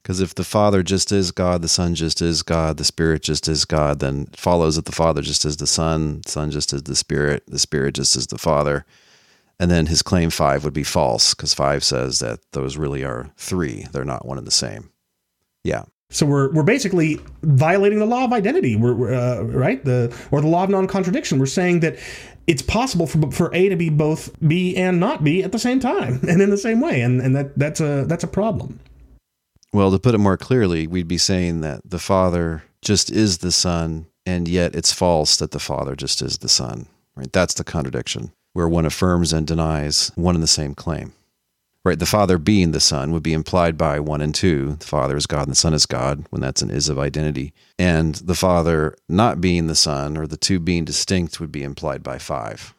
[0.02, 3.48] Because if the Father just is God, the Son just is God, the Spirit just
[3.48, 6.72] is God, then it follows that the Father just is the Son, the Son just
[6.72, 8.86] is the Spirit, the Spirit just is the Father.
[9.58, 13.30] And then his claim five would be false because five says that those really are
[13.36, 13.86] three.
[13.92, 14.90] They're not one and the same.
[15.64, 15.84] Yeah.
[16.12, 18.76] So we're we're basically violating the law of identity.
[18.76, 21.38] We're, uh, right the or the law of non-contradiction.
[21.38, 21.98] We're saying that
[22.46, 25.80] it's possible for, for A to be both B and not B at the same
[25.80, 28.78] time and in the same way, and and that that's a that's a problem.
[29.72, 33.52] Well, to put it more clearly, we'd be saying that the Father just is the
[33.52, 36.86] Son, and yet it's false that the Father just is the Son.
[37.16, 37.32] Right?
[37.32, 41.14] That's the contradiction, where one affirms and denies one and the same claim
[41.84, 41.98] right?
[41.98, 44.76] The Father being the Son would be implied by one and two.
[44.76, 47.52] The Father is God and the Son is God when that's an is of identity.
[47.78, 52.02] And the Father not being the Son or the two being distinct would be implied
[52.02, 52.74] by five.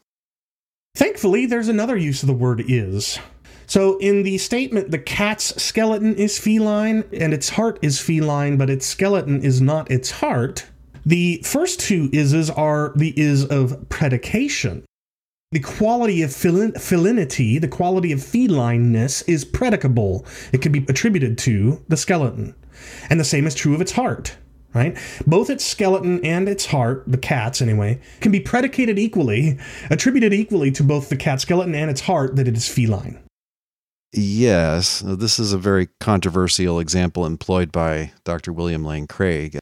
[0.96, 3.20] Thankfully, there's another use of the word is.
[3.66, 8.70] So, in the statement, the cat's skeleton is feline and its heart is feline, but
[8.70, 10.66] its skeleton is not its heart.
[11.06, 14.86] The first two is's are the is of predication
[15.54, 20.26] the quality of felinity, the quality of felineness, is predicable.
[20.52, 22.56] It can be attributed to the skeleton.
[23.10, 24.36] And the same is true of its heart,
[24.74, 24.98] right?
[25.28, 30.72] Both its skeleton and its heart, the cat's anyway, can be predicated equally, attributed equally
[30.72, 33.20] to both the cat skeleton and its heart that it is feline.
[34.12, 38.52] Yes, this is a very controversial example employed by Dr.
[38.54, 39.60] William Lane Craig.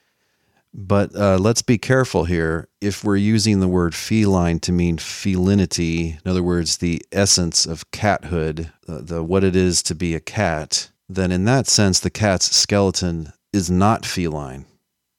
[0.74, 2.70] But uh, let's be careful here.
[2.80, 7.90] If we're using the word feline to mean felinity, in other words, the essence of
[7.92, 12.10] cathood, uh, the what it is to be a cat, then in that sense, the
[12.10, 14.66] cat's skeleton is not feline,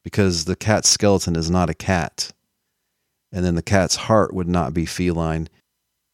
[0.03, 2.33] because the cat's skeleton is not a cat,
[3.31, 5.51] and then the cat's heart would not be feline.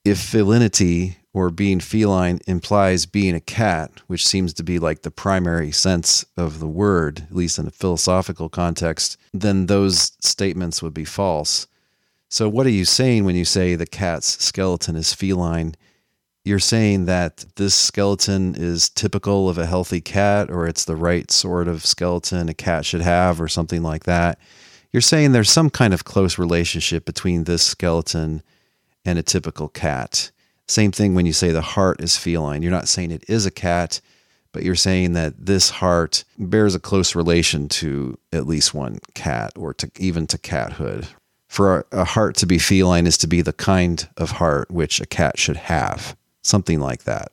[0.05, 5.11] If felinity or being feline implies being a cat, which seems to be like the
[5.11, 10.93] primary sense of the word, at least in a philosophical context, then those statements would
[10.93, 11.69] be false.
[12.29, 15.77] So, what are you saying when you say the cat's skeleton is feline?
[16.45, 21.31] You're saying that this skeleton is typical of a healthy cat, or it's the right
[21.31, 24.41] sort of skeleton a cat should have, or something like that.
[24.93, 28.43] You're saying there's some kind of close relationship between this skeleton
[29.05, 30.33] and a typical cat.
[30.69, 32.63] Same thing when you say the heart is feline.
[32.63, 34.01] You're not saying it is a cat,
[34.53, 39.53] but you're saying that this heart bears a close relation to at least one cat
[39.57, 41.09] or to even to cathood.
[41.49, 45.07] For a heart to be feline is to be the kind of heart which a
[45.07, 47.33] cat should have, something like that.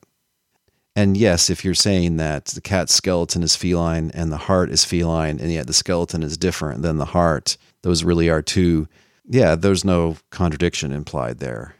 [0.95, 4.85] And yes, if you're saying that the cat's skeleton is feline and the heart is
[4.85, 8.87] feline, and yet the skeleton is different than the heart, those really are two.
[9.25, 11.74] Yeah, there's no contradiction implied there.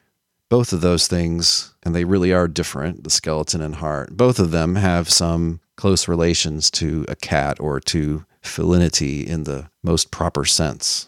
[0.50, 4.52] Both of those things, and they really are different, the skeleton and heart, both of
[4.52, 10.46] them have some close relations to a cat or to felinity in the most proper
[10.46, 11.08] sense.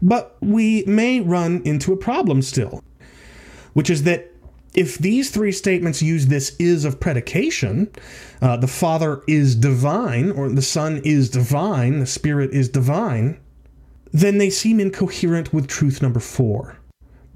[0.00, 2.84] But we may run into a problem still,
[3.72, 4.30] which is that
[4.74, 7.90] if these three statements use this is of predication,
[8.40, 13.40] uh, the Father is divine, or the Son is divine, the Spirit is divine,
[14.12, 16.77] then they seem incoherent with truth number four.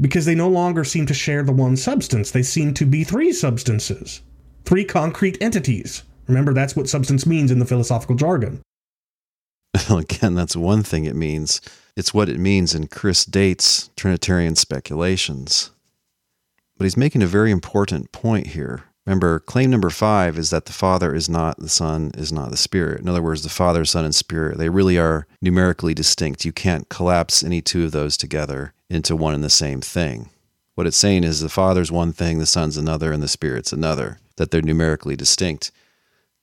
[0.03, 2.31] Because they no longer seem to share the one substance.
[2.31, 4.21] They seem to be three substances,
[4.67, 6.03] three concrete entities.
[6.27, 8.61] Remember, that's what substance means in the philosophical jargon.
[9.91, 11.63] Again, that's one thing it means.
[11.97, 15.71] It's what it means in Chris Date's Trinitarian speculations.
[16.77, 18.85] But he's making a very important point here.
[19.07, 22.57] Remember, claim number five is that the Father is not the Son, is not the
[22.57, 23.01] Spirit.
[23.01, 26.45] In other words, the Father, Son, and Spirit, they really are numerically distinct.
[26.45, 30.31] You can't collapse any two of those together into one and the same thing.
[30.75, 34.19] What it's saying is the Father's one thing, the Son's another, and the Spirit's another,
[34.37, 35.73] that they're numerically distinct.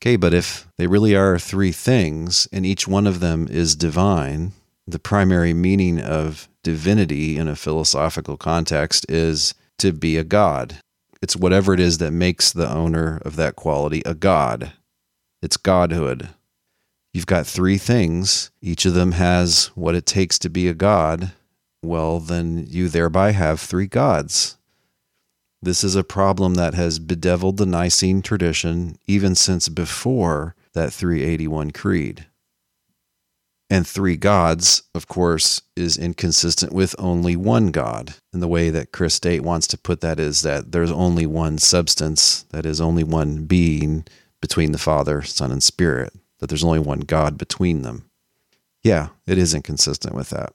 [0.02, 4.52] Okay, but if they really are three things and each one of them is divine,
[4.86, 10.80] the primary meaning of divinity in a philosophical context is to be a god.
[11.22, 14.74] It's whatever it is that makes the owner of that quality a god.
[15.42, 16.30] It's godhood.
[17.14, 21.32] You've got three things, each of them has what it takes to be a god.
[21.84, 24.58] Well, then you thereby have three gods.
[25.62, 31.72] This is a problem that has bedeviled the Nicene tradition even since before that 381
[31.72, 32.28] Creed
[33.70, 38.16] and three gods, of course, is inconsistent with only one God.
[38.34, 41.60] And the way that Chris Date wants to put that is that there's only one
[41.60, 44.06] substance, that is only one being
[44.42, 48.10] between the Father, Son, and Spirit, that there's only one God between them.
[48.84, 50.54] Yeah, it is inconsistent with that.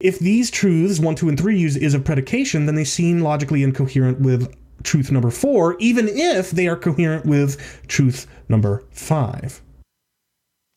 [0.00, 3.62] If these truths, one, two, and three, use is of predication, then they seem logically
[3.62, 9.60] incoherent with truth number four, even if they are coherent with truth number five.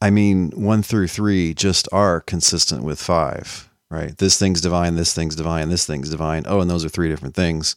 [0.02, 4.18] I mean, one through three just are consistent with five, right?
[4.18, 6.44] This thing's divine, this thing's divine, this thing's divine.
[6.48, 7.76] Oh, and those are three different things.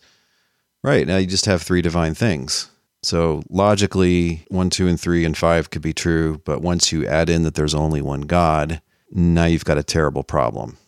[0.82, 1.06] Right.
[1.06, 2.68] Now you just have three divine things.
[3.02, 6.40] So logically, one, two, and three and five could be true.
[6.44, 10.24] But once you add in that there's only one God, now you've got a terrible
[10.24, 10.78] problem.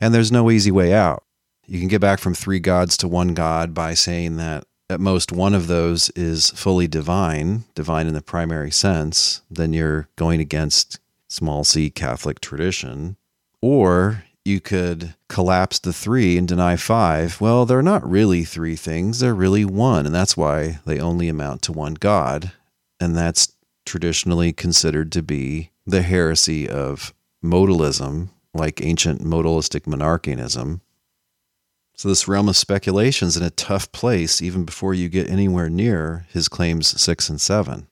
[0.00, 1.24] And there's no easy way out.
[1.66, 5.30] You can get back from three gods to one God by saying that at most
[5.30, 10.98] one of those is fully divine, divine in the primary sense, then you're going against
[11.28, 13.16] small c Catholic tradition.
[13.62, 17.40] Or you could collapse the three and deny five.
[17.40, 20.06] Well, they're not really three things, they're really one.
[20.06, 22.50] And that's why they only amount to one God.
[22.98, 23.52] And that's
[23.86, 27.14] traditionally considered to be the heresy of
[27.44, 30.80] modalism, like ancient modalistic monarchianism.
[32.00, 35.68] So, this realm of speculation is in a tough place even before you get anywhere
[35.68, 37.88] near his claims six and seven.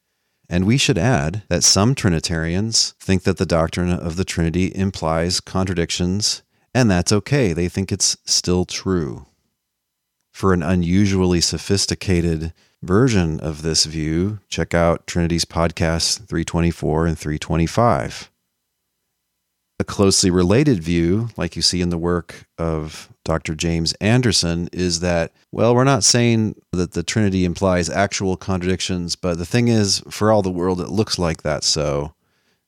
[0.48, 5.40] And we should add that some Trinitarians think that the doctrine of the Trinity implies
[5.40, 6.42] contradictions,
[6.72, 7.52] and that's okay.
[7.52, 9.26] They think it's still true.
[10.32, 18.30] For an unusually sophisticated version of this view, check out Trinities podcasts 324 and 325.
[19.80, 23.54] A closely related view, like you see in the work of Dr.
[23.54, 29.36] James Anderson, is that, well, we're not saying that the Trinity implies actual contradictions, but
[29.36, 32.14] the thing is, for all the world, it looks like that so.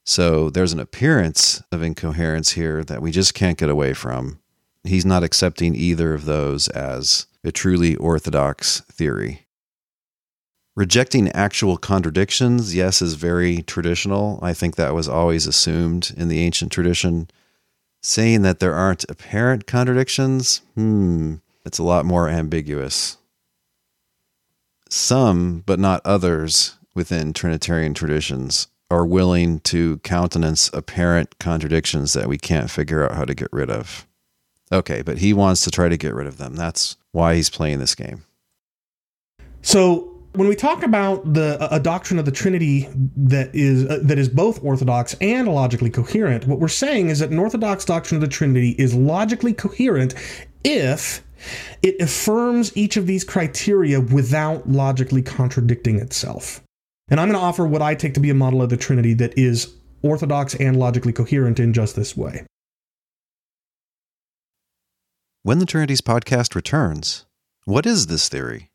[0.04, 4.38] So there's an appearance of incoherence here that we just can't get away from.
[4.84, 9.46] He's not accepting either of those as a truly orthodox theory.
[10.76, 14.38] Rejecting actual contradictions, yes, is very traditional.
[14.42, 17.30] I think that was always assumed in the ancient tradition.
[18.03, 23.18] Saying that there aren't apparent contradictions, hmm, it's a lot more ambiguous.
[24.88, 32.38] Some, but not others, within Trinitarian traditions are willing to countenance apparent contradictions that we
[32.38, 34.07] can't figure out how to get rid of.
[34.72, 36.57] Okay, but he wants to try to get rid of them.
[36.57, 38.24] That's why he's playing this game.
[39.62, 44.18] So when we talk about the a doctrine of the Trinity that is uh, that
[44.18, 48.28] is both orthodox and logically coherent, what we're saying is that an orthodox doctrine of
[48.28, 50.14] the Trinity is logically coherent
[50.64, 51.24] if
[51.83, 56.62] it affirms each of these criteria without logically contradicting itself.
[57.09, 59.14] And I'm going to offer what I take to be a model of the Trinity
[59.14, 62.47] that is orthodox and logically coherent in just this way.
[65.43, 67.24] When the Trinities podcast returns,
[67.64, 68.70] what is this theory?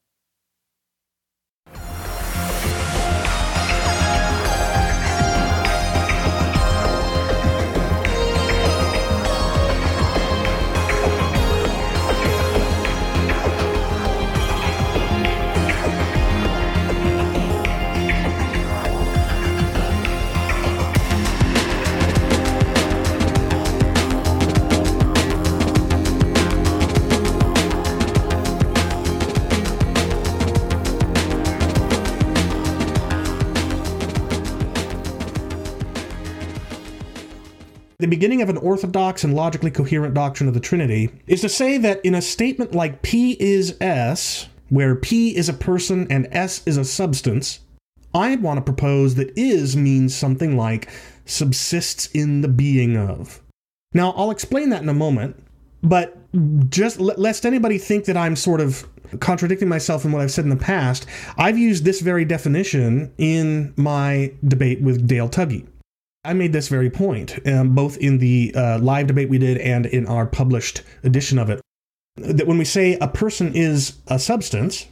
[37.97, 41.77] The beginning of an orthodox and logically coherent doctrine of the Trinity is to say
[41.77, 46.61] that in a statement like P is S, where P is a person and S
[46.65, 47.59] is a substance,
[48.13, 50.89] I'd want to propose that is means something like
[51.25, 53.41] subsists in the being of.
[53.93, 55.41] Now, I'll explain that in a moment,
[55.81, 56.17] but
[56.69, 58.85] just lest anybody think that I'm sort of
[59.19, 61.05] contradicting myself in what I've said in the past,
[61.37, 65.65] I've used this very definition in my debate with Dale Tuggy.
[66.25, 69.85] I made this very point, um, both in the uh, live debate we did and
[69.85, 71.61] in our published edition of it,
[72.17, 74.87] that when we say a person is a substance,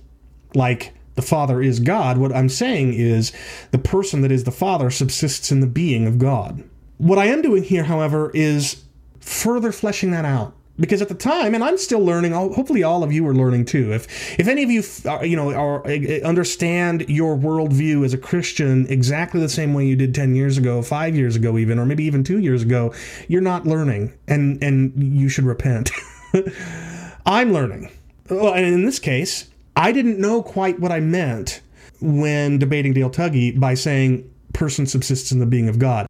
[0.54, 3.32] like the Father is God, what I'm saying is
[3.72, 6.64] the person that is the Father subsists in the being of God.
[6.98, 8.84] What I am doing here, however, is
[9.20, 13.12] further fleshing that out because at the time and i'm still learning hopefully all of
[13.12, 14.84] you are learning too if if any of you
[15.24, 15.86] you know are,
[16.24, 20.82] understand your worldview as a christian exactly the same way you did 10 years ago
[20.82, 22.94] 5 years ago even or maybe even 2 years ago
[23.28, 25.92] you're not learning and and you should repent.
[27.26, 27.90] I'm learning.
[28.30, 31.62] Well, and in this case i didn't know quite what i meant
[32.02, 36.08] when debating dale tuggy by saying person subsists in the being of god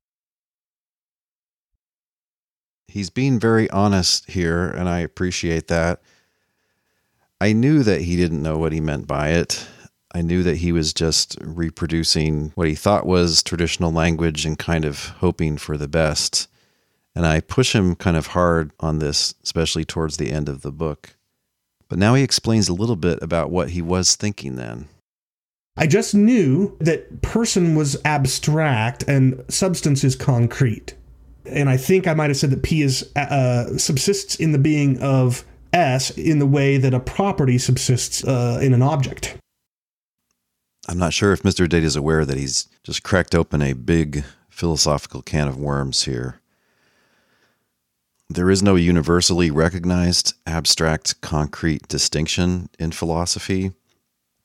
[2.93, 5.99] he's being very honest here, and I appreciate that.
[7.41, 9.65] I knew that he didn't know what he meant by it.
[10.13, 14.85] I knew that he was just reproducing what he thought was traditional language and kind
[14.85, 16.47] of hoping for the best.
[17.15, 20.71] And I push him kind of hard on this, especially towards the end of the
[20.71, 21.15] book.
[21.89, 24.87] But now he explains a little bit about what he was thinking then.
[25.75, 30.93] I just knew that person was abstract and substance is concrete
[31.45, 35.01] and I think I might have said that P is uh, subsists in the being
[35.01, 39.37] of S in the way that a property subsists uh, in an object.
[40.87, 41.67] I'm not sure if Mr.
[41.67, 46.41] Date is aware that he's just cracked open a big philosophical can of worms here.
[48.29, 53.71] There is no universally recognized abstract concrete distinction in philosophy.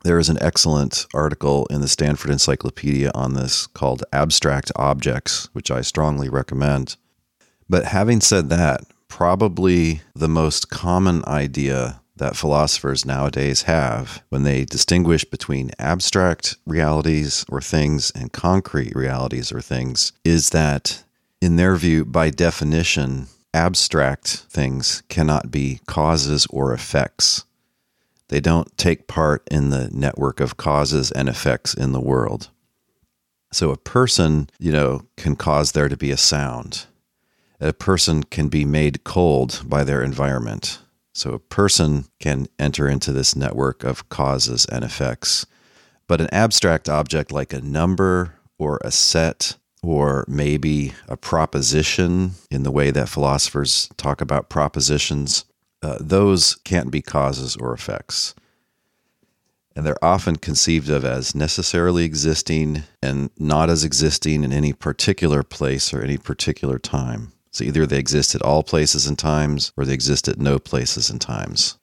[0.09, 5.71] There is an excellent article in the Stanford Encyclopedia on this called Abstract Objects, which
[5.71, 6.97] I strongly recommend.
[7.69, 14.65] But having said that, probably the most common idea that philosophers nowadays have when they
[14.65, 21.05] distinguish between abstract realities or things and concrete realities or things is that,
[21.43, 27.45] in their view, by definition, abstract things cannot be causes or effects.
[28.29, 32.51] They don't take part in the network of causes and effects in the world.
[33.53, 36.87] So a person, you know, can cause there to be a sound.
[37.61, 40.79] A person can be made cold by their environment.
[41.15, 45.47] So a person can enter into this network of causes and effects.
[46.07, 52.63] But an abstract object like a number or a set or maybe a proposition in
[52.63, 55.45] the way that philosophers talk about propositions
[55.83, 58.35] uh, those can't be causes or effects.
[59.77, 65.45] And they're often conceived of as necessarily existing and not as existing in any particular
[65.45, 67.33] place or any particular time.
[67.53, 71.11] So either they exist at all places and times or they exist at no places
[71.11, 71.79] and times.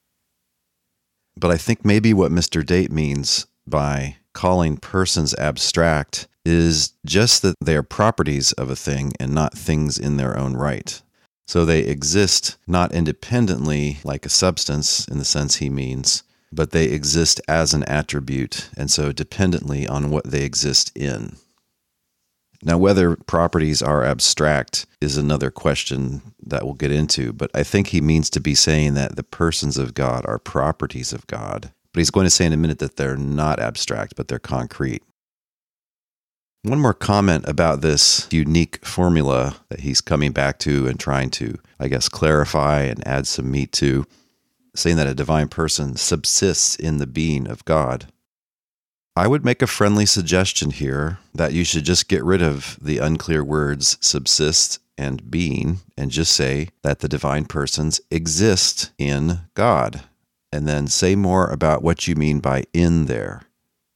[1.38, 2.66] But I think maybe what Mr.
[2.66, 9.12] Date means by calling persons abstract is just that they are properties of a thing
[9.20, 11.02] and not things in their own right.
[11.48, 16.86] So they exist not independently like a substance in the sense he means, but they
[16.86, 21.36] exist as an attribute, and so dependently on what they exist in.
[22.64, 27.88] Now, whether properties are abstract is another question that we'll get into, but I think
[27.88, 31.72] he means to be saying that the persons of God are properties of God.
[31.94, 35.04] But he's going to say in a minute that they're not abstract, but they're concrete.
[36.66, 41.60] One more comment about this unique formula that he's coming back to and trying to,
[41.80, 44.08] I guess, clarify and add some meat to,
[44.76, 48.08] saying that a divine person subsists in the being of God.
[49.16, 52.98] I would make a friendly suggestion here that you should just get rid of the
[52.98, 60.02] unclear words subsist and being and just say that the divine persons exist in God.
[60.52, 63.44] And then say more about what you mean by in there.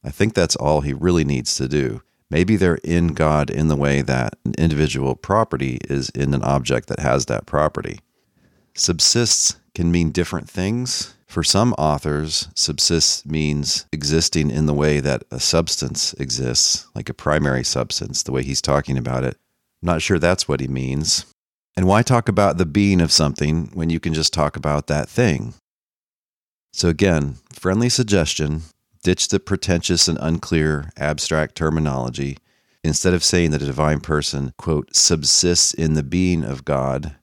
[0.04, 2.02] I think that's all he really needs to do.
[2.30, 6.88] Maybe they're in God in the way that an individual property is in an object
[6.88, 8.00] that has that property.
[8.74, 11.14] Subsists can mean different things.
[11.26, 17.14] For some authors, subsists means existing in the way that a substance exists, like a
[17.14, 19.36] primary substance, the way he's talking about it.
[19.82, 21.26] I'm not sure that's what he means.
[21.76, 25.08] And why talk about the being of something when you can just talk about that
[25.08, 25.54] thing?
[26.72, 28.62] So, again, friendly suggestion
[29.02, 32.38] ditch the pretentious and unclear abstract terminology.
[32.82, 37.16] Instead of saying that a divine person, quote, subsists in the being of God,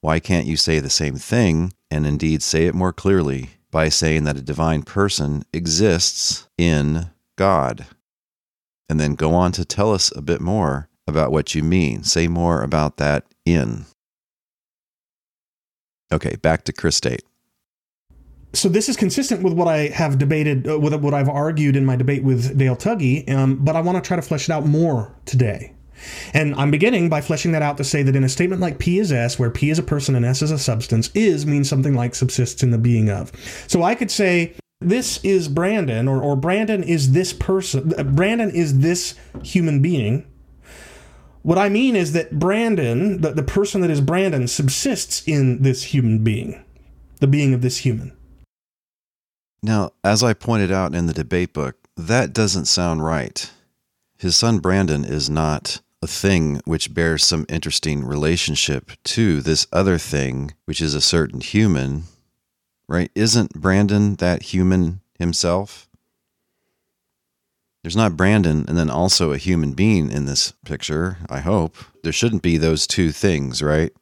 [0.00, 4.24] why can't you say the same thing and indeed say it more clearly by saying
[4.24, 7.86] that a divine person exists in God?
[8.88, 12.02] And then go on to tell us a bit more about what you mean.
[12.04, 13.86] Say more about that in.
[16.12, 17.22] Okay, back to Chris Date.
[18.54, 21.86] So this is consistent with what I have debated, uh, with what I've argued in
[21.86, 24.66] my debate with Dale Tuggy, um, but I want to try to flesh it out
[24.66, 25.74] more today.
[26.34, 28.98] And I'm beginning by fleshing that out to say that in a statement like P
[28.98, 31.94] is S, where P is a person and S is a substance, is means something
[31.94, 33.32] like subsists in the being of.
[33.68, 38.50] So I could say, this is Brandon, or, or Brandon is this person, uh, Brandon
[38.50, 40.26] is this human being.
[41.42, 45.84] What I mean is that Brandon, the, the person that is Brandon, subsists in this
[45.84, 46.62] human being,
[47.20, 48.12] the being of this human.
[49.62, 53.50] Now, as I pointed out in the debate book, that doesn't sound right.
[54.18, 59.98] His son Brandon is not a thing which bears some interesting relationship to this other
[59.98, 62.04] thing, which is a certain human,
[62.88, 63.10] right?
[63.14, 65.88] Isn't Brandon that human himself?
[67.82, 71.76] There's not Brandon and then also a human being in this picture, I hope.
[72.02, 73.92] There shouldn't be those two things, right?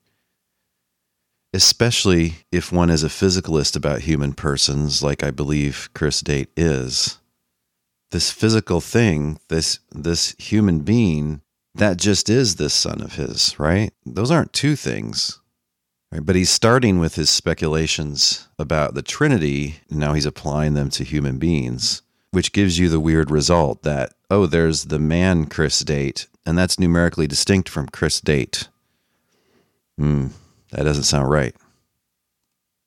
[1.53, 7.19] Especially if one is a physicalist about human persons, like I believe Chris Date is.
[8.13, 11.43] This physical thing, this this human being,
[11.75, 13.93] that just is this son of his, right?
[14.07, 15.41] Those aren't two things.
[16.13, 16.25] Right?
[16.25, 19.77] But he's starting with his speculations about the Trinity.
[19.89, 24.15] And now he's applying them to human beings, which gives you the weird result that,
[24.31, 28.69] oh, there's the man Chris date, and that's numerically distinct from Chris date.
[29.99, 30.29] Hmm,
[30.73, 31.55] that doesn't sound right.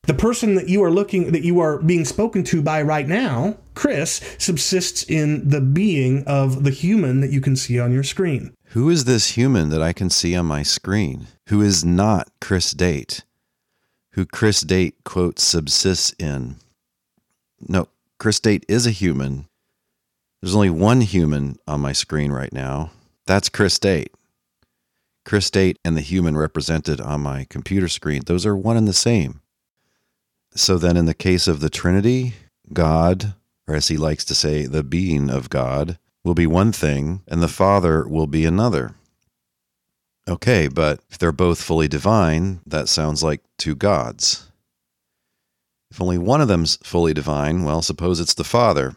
[0.06, 3.56] The person that you are looking, that you are being spoken to by right now,
[3.74, 8.54] Chris, subsists in the being of the human that you can see on your screen.
[8.68, 11.28] Who is this human that I can see on my screen?
[11.48, 13.24] Who is not Chris Date?
[14.12, 16.58] Who Chris Date, quote, subsists in?
[17.62, 17.88] No,
[18.20, 19.48] Chris Date is a human.
[20.42, 22.92] There's only one human on my screen right now.
[23.26, 24.14] That's Chris Date.
[25.26, 28.94] Chris Date and the human represented on my computer screen, those are one and the
[28.94, 29.42] same.
[30.56, 32.34] So then, in the case of the Trinity,
[32.72, 33.34] God,
[33.68, 37.42] or as he likes to say, the being of God, will be one thing, and
[37.42, 38.96] the Father will be another.
[40.28, 44.50] Okay, but if they're both fully divine, that sounds like two gods.
[45.92, 48.96] If only one of them's fully divine, well, suppose it's the Father.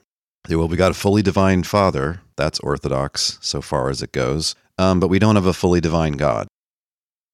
[0.48, 2.20] Well, we got a fully divine Father.
[2.36, 4.54] That's orthodox so far as it goes.
[4.78, 6.48] Um, but we don't have a fully divine God.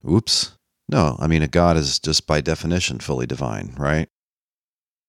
[0.09, 0.53] Oops.
[0.89, 4.09] No, I mean, a God is just by definition fully divine, right?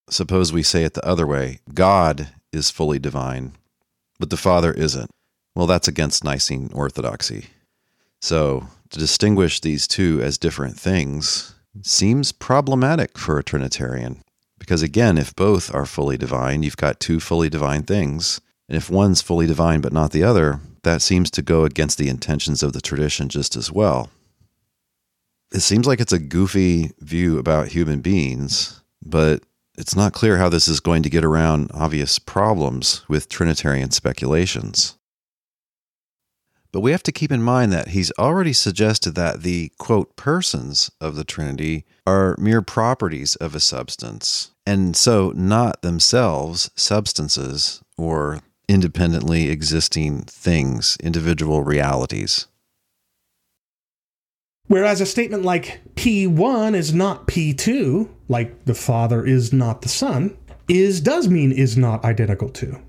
[0.10, 3.54] Suppose we say it the other way God is fully divine,
[4.20, 5.10] but the Father isn't.
[5.56, 7.48] Well, that's against Nicene orthodoxy.
[8.22, 14.24] So, to distinguish these two as different things seems problematic for a Trinitarian.
[14.60, 18.40] Because again, if both are fully divine, you've got two fully divine things.
[18.70, 22.10] And if one's fully divine but not the other, that seems to go against the
[22.10, 24.10] intentions of the tradition just as well.
[25.54, 29.44] It seems like it's a goofy view about human beings, but
[29.78, 34.98] it's not clear how this is going to get around obvious problems with Trinitarian speculations.
[36.72, 40.90] But we have to keep in mind that he's already suggested that the, quote, persons
[41.00, 48.40] of the Trinity are mere properties of a substance, and so not themselves substances or
[48.74, 52.48] independently existing things, individual realities.
[54.68, 60.36] Whereas a statement like P1 is not P2, like the Father is not the Son,
[60.68, 62.80] is does mean is not identical to.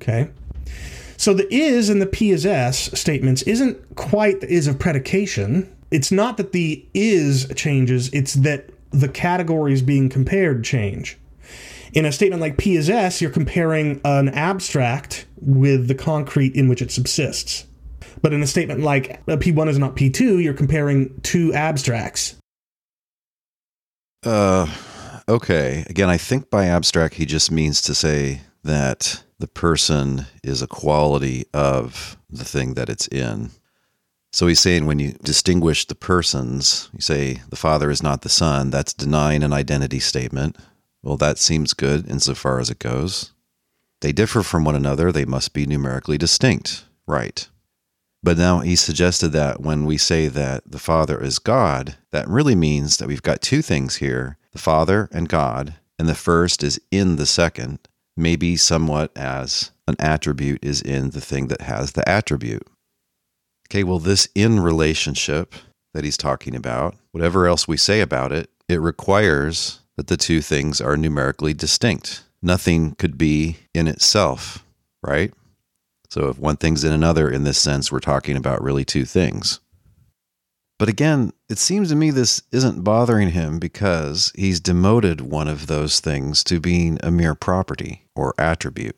[0.00, 0.30] Okay?
[1.16, 5.74] So the is and the P is S statements isn't quite the is of predication.
[5.90, 11.18] It's not that the is changes, it's that the categories being compared change.
[11.92, 16.68] In a statement like P is S, you're comparing an abstract with the concrete in
[16.68, 17.66] which it subsists.
[18.22, 22.36] But in a statement like P1 is not P2, you're comparing two abstracts.
[24.24, 24.72] Uh,
[25.28, 25.84] okay.
[25.88, 30.68] Again, I think by abstract, he just means to say that the person is a
[30.68, 33.50] quality of the thing that it's in.
[34.32, 38.30] So he's saying when you distinguish the persons, you say the Father is not the
[38.30, 40.56] Son, that's denying an identity statement.
[41.02, 43.32] Well, that seems good insofar as it goes.
[44.00, 46.84] They differ from one another, they must be numerically distinct.
[47.06, 47.48] Right.
[48.22, 52.54] But now he suggested that when we say that the Father is God, that really
[52.54, 56.80] means that we've got two things here the Father and God, and the first is
[56.90, 57.78] in the second,
[58.16, 62.66] maybe somewhat as an attribute is in the thing that has the attribute.
[63.68, 65.54] Okay, well, this in relationship
[65.94, 70.40] that he's talking about, whatever else we say about it, it requires that the two
[70.40, 72.24] things are numerically distinct.
[72.40, 74.64] Nothing could be in itself,
[75.02, 75.32] right?
[76.10, 79.60] So if one thing's in another, in this sense, we're talking about really two things.
[80.78, 85.68] But again, it seems to me this isn't bothering him because he's demoted one of
[85.68, 88.96] those things to being a mere property or attribute.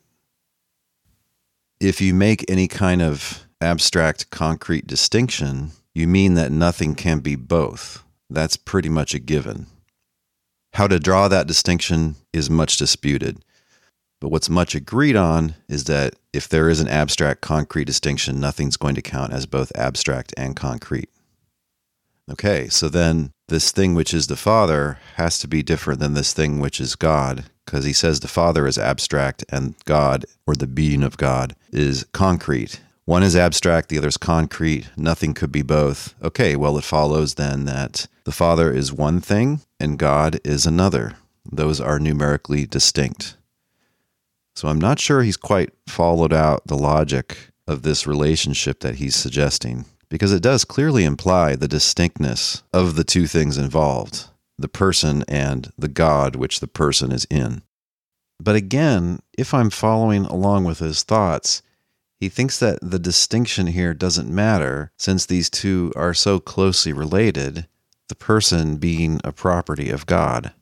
[1.79, 7.35] If you make any kind of abstract concrete distinction, you mean that nothing can be
[7.35, 8.03] both.
[8.29, 9.67] That's pretty much a given.
[10.75, 13.39] How to draw that distinction is much disputed.
[14.19, 18.75] But what's much agreed on is that if there is an abstract concrete distinction, nothing's
[18.75, 21.09] going to count as both abstract and concrete.
[22.29, 26.33] Okay, so then this thing which is the Father has to be different than this
[26.33, 30.67] thing which is God, because he says the Father is abstract and God, or the
[30.67, 32.81] being of God, is concrete.
[33.05, 34.89] One is abstract, the other is concrete.
[34.97, 36.15] Nothing could be both.
[36.23, 41.15] Okay, well, it follows then that the Father is one thing and God is another.
[41.49, 43.37] Those are numerically distinct.
[44.55, 49.15] So I'm not sure he's quite followed out the logic of this relationship that he's
[49.15, 55.23] suggesting, because it does clearly imply the distinctness of the two things involved the person
[55.27, 57.61] and the God which the person is in.
[58.39, 61.61] But again, if I'm following along with his thoughts,
[62.19, 67.67] he thinks that the distinction here doesn't matter since these two are so closely related,
[68.07, 70.53] the person being a property of God.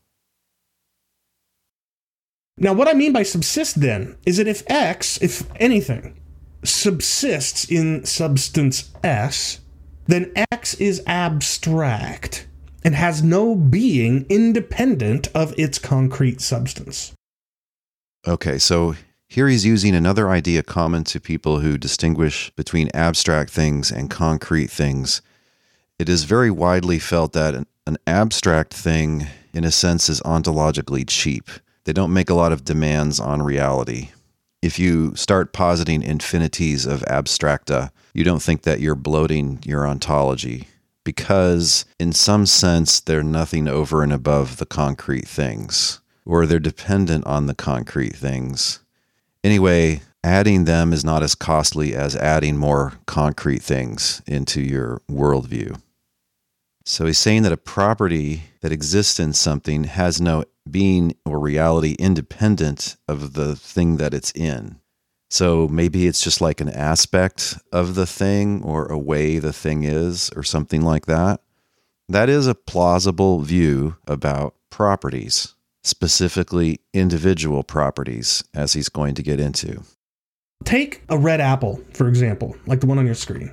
[2.57, 6.19] Now, what I mean by subsist then is that if X, if anything,
[6.63, 9.59] subsists in substance S,
[10.07, 12.47] then X is abstract
[12.83, 17.13] and has no being independent of its concrete substance.
[18.27, 18.95] Okay, so
[19.33, 24.69] here he's using another idea common to people who distinguish between abstract things and concrete
[24.69, 25.23] things.
[25.97, 31.03] It is very widely felt that an, an abstract thing, in a sense, is ontologically
[31.07, 31.49] cheap.
[31.85, 34.11] They don't make a lot of demands on reality.
[34.61, 40.67] If you start positing infinities of abstracta, you don't think that you're bloating your ontology
[41.03, 47.25] because, in some sense, they're nothing over and above the concrete things, or they're dependent
[47.25, 48.82] on the concrete things.
[49.43, 55.79] Anyway, adding them is not as costly as adding more concrete things into your worldview.
[56.85, 61.95] So he's saying that a property that exists in something has no being or reality
[61.99, 64.79] independent of the thing that it's in.
[65.29, 69.83] So maybe it's just like an aspect of the thing or a way the thing
[69.83, 71.41] is or something like that.
[72.07, 79.39] That is a plausible view about properties, specifically individual properties, as he's going to get
[79.39, 79.83] into.
[80.63, 83.51] Take a red apple, for example, like the one on your screen.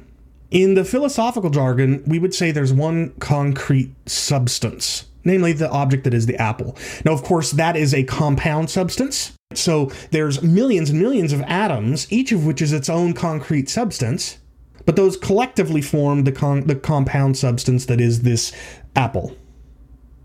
[0.51, 6.15] In the philosophical jargon, we would say there's one concrete substance, namely the object that
[6.15, 6.77] is the apple.
[7.05, 9.33] Now, of course, that is a compound substance.
[9.55, 14.39] So there's millions and millions of atoms, each of which is its own concrete substance,
[14.87, 18.53] but those collectively form the, con- the compound substance that is this
[18.95, 19.37] apple.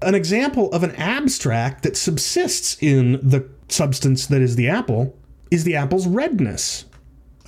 [0.06, 5.18] An example of an abstract that subsists in the substance that is the apple
[5.52, 6.86] is the apple's redness.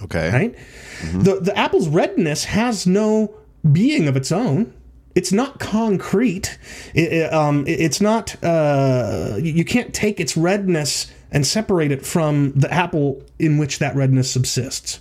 [0.03, 0.31] Okay.
[0.31, 0.55] Right?
[0.99, 1.21] Mm-hmm.
[1.21, 3.33] The the apple's redness has no
[3.71, 4.73] being of its own.
[5.15, 6.59] It's not concrete.
[6.93, 8.35] It, it, um, it, it's not.
[8.43, 13.95] Uh, you can't take its redness and separate it from the apple in which that
[13.95, 14.99] redness subsists.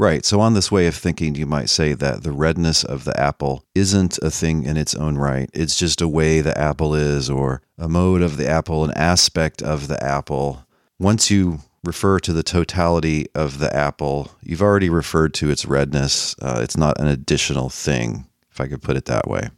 [0.00, 0.24] Right.
[0.24, 3.64] So, on this way of thinking, you might say that the redness of the apple
[3.74, 5.50] isn't a thing in its own right.
[5.52, 9.60] It's just a way the apple is, or a mode of the apple, an aspect
[9.60, 10.64] of the apple.
[11.00, 16.36] Once you refer to the totality of the apple, you've already referred to its redness.
[16.40, 19.50] Uh, it's not an additional thing, if I could put it that way.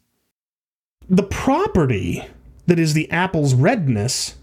[1.11, 2.24] The property
[2.66, 4.36] that is the apple's redness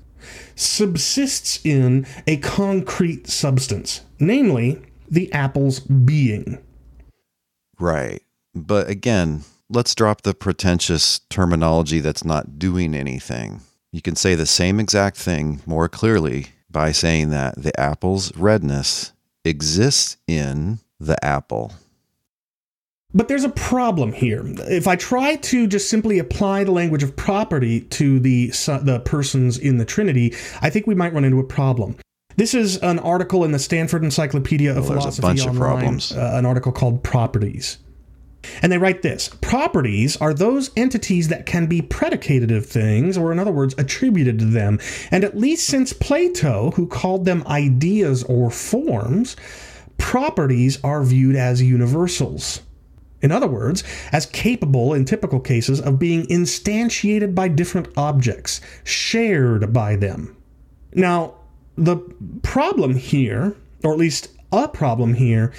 [0.55, 6.59] subsists in a concrete substance, namely the apple's being.
[7.79, 8.21] Right.
[8.53, 13.61] But again, let's drop the pretentious terminology that's not doing anything.
[13.91, 19.13] You can say the same exact thing more clearly by saying that the apple's redness
[19.45, 21.73] exists in the apple.
[23.13, 24.43] But there's a problem here.
[24.45, 28.47] If I try to just simply apply the language of property to the
[28.83, 31.95] the persons in the Trinity, I think we might run into a problem.
[32.37, 36.45] This is an article in the Stanford Encyclopedia of well, Philosophy Online, of uh, an
[36.45, 37.79] article called Properties.
[38.61, 43.31] And they write this Properties are those entities that can be predicated of things, or
[43.31, 44.79] in other words, attributed to them.
[45.09, 49.35] And at least since Plato, who called them ideas or forms,
[49.97, 52.61] properties are viewed as universals.
[53.19, 59.73] In other words, as capable in typical cases of being instantiated by different objects, shared
[59.73, 60.37] by them.
[60.93, 61.33] Now,
[61.77, 61.97] the
[62.41, 65.53] problem here, or at least a problem here,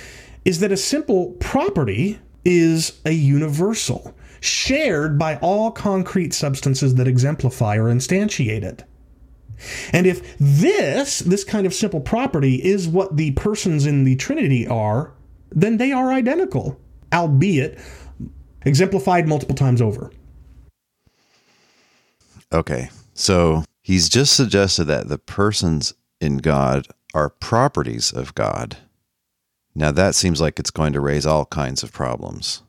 [0.45, 7.77] is that a simple property is a universal, shared by all concrete substances that exemplify
[7.77, 8.85] or instantiate it.
[9.93, 14.66] And if this, this kind of simple property, is what the persons in the Trinity
[14.66, 15.12] are,
[15.51, 16.81] then they are identical,
[17.12, 17.79] albeit
[18.64, 20.11] exemplified multiple times over.
[22.53, 28.77] Okay, so he's just suggested that the persons in God are properties of God.
[29.75, 32.62] Now, that seems like it's going to raise all kinds of problems.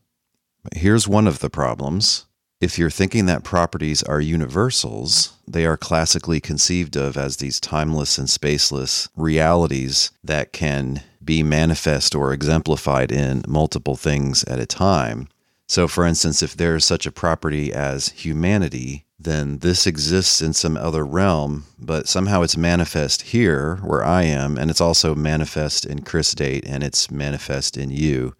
[0.64, 2.26] But here's one of the problems.
[2.62, 8.18] If you're thinking that properties are universals, they are classically conceived of as these timeless
[8.18, 15.30] and spaceless realities that can be manifest or exemplified in multiple things at a time.
[15.68, 20.78] So, for instance, if there's such a property as humanity, then this exists in some
[20.78, 26.03] other realm, but somehow it's manifest here where I am, and it's also manifest in
[26.03, 28.34] Chris Date, and it's manifest in you.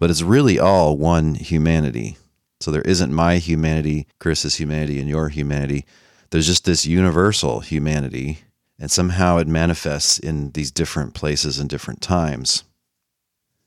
[0.00, 2.16] But it's really all one humanity.
[2.58, 5.84] So there isn't my humanity, Chris's humanity, and your humanity.
[6.30, 8.40] There's just this universal humanity,
[8.76, 12.64] and somehow it manifests in these different places and different times.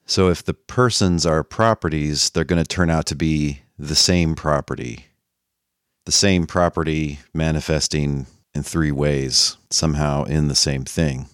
[0.06, 4.36] So if the persons are properties, they're going to turn out to be the same
[4.36, 5.06] property
[6.06, 11.28] the same property manifesting in three ways, somehow in the same thing.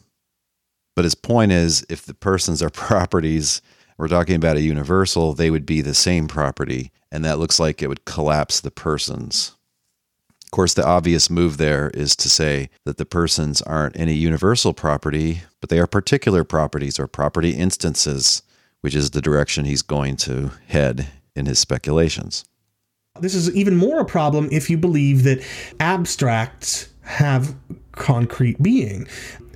[0.95, 3.61] But his point is if the persons are properties,
[3.97, 7.81] we're talking about a universal, they would be the same property, and that looks like
[7.81, 9.53] it would collapse the persons.
[10.47, 14.73] Of course, the obvious move there is to say that the persons aren't any universal
[14.73, 18.43] property, but they are particular properties or property instances,
[18.81, 22.45] which is the direction he's going to head in his speculations.
[23.21, 25.43] This is even more a problem if you believe that
[25.79, 27.55] abstracts have
[27.93, 29.07] concrete being.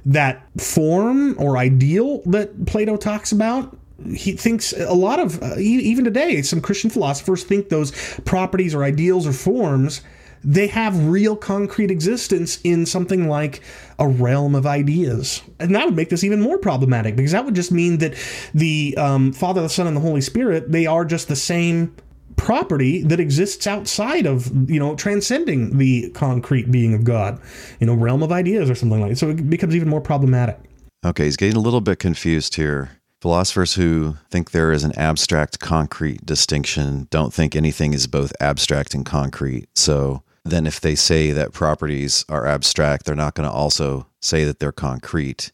[0.05, 3.77] That form or ideal that Plato talks about
[4.15, 7.91] he thinks a lot of uh, even today some christian philosophers think those
[8.25, 10.01] properties or ideals or forms
[10.43, 13.61] they have real concrete existence in something like
[13.99, 17.55] a realm of ideas and that would make this even more problematic because that would
[17.55, 18.15] just mean that
[18.53, 21.95] the um, father the son and the holy spirit they are just the same
[22.35, 27.39] property that exists outside of you know transcending the concrete being of god.
[27.79, 29.15] You know realm of ideas or something like that.
[29.17, 30.59] So it becomes even more problematic.
[31.05, 32.97] Okay he's getting a little bit confused here.
[33.21, 38.95] Philosophers who think there is an abstract concrete distinction don't think anything is both abstract
[38.95, 39.67] and concrete.
[39.75, 44.43] So then if they say that properties are abstract they're not going to also say
[44.45, 45.51] that they're concrete.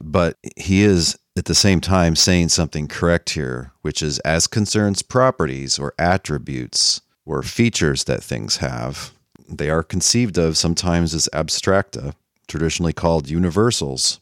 [0.00, 5.02] But he is at the same time saying something correct here, which is as concerns
[5.02, 9.12] properties or attributes or features that things have,
[9.48, 12.14] they are conceived of sometimes as abstracta,
[12.46, 14.20] traditionally called universals.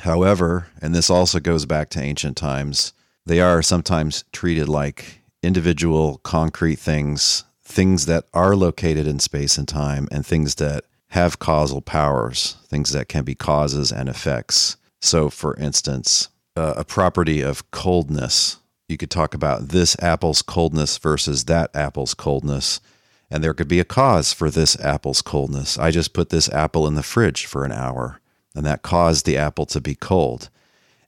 [0.00, 2.92] However, and this also goes back to ancient times,
[3.26, 9.68] they are sometimes treated like individual concrete things, things that are located in space and
[9.68, 14.77] time, and things that have causal powers, things that can be causes and effects.
[15.00, 20.98] So, for instance, uh, a property of coldness, you could talk about this apple's coldness
[20.98, 22.80] versus that apple's coldness,
[23.30, 25.78] and there could be a cause for this apple's coldness.
[25.78, 28.20] I just put this apple in the fridge for an hour,
[28.54, 30.50] and that caused the apple to be cold.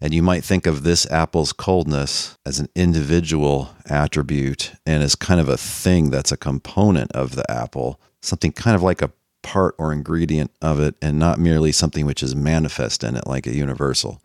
[0.00, 5.40] And you might think of this apple's coldness as an individual attribute and as kind
[5.40, 9.12] of a thing that's a component of the apple, something kind of like a
[9.42, 13.46] part or ingredient of it and not merely something which is manifest in it like
[13.46, 14.22] a universal.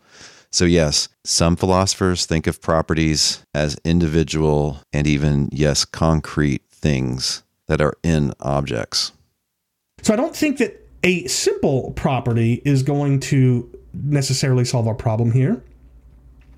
[0.52, 7.82] So, yes, some philosophers think of properties as individual and even, yes, concrete things that
[7.82, 9.12] are in objects.
[10.02, 15.32] So, I don't think that A simple property is going to necessarily solve our problem
[15.32, 15.64] here.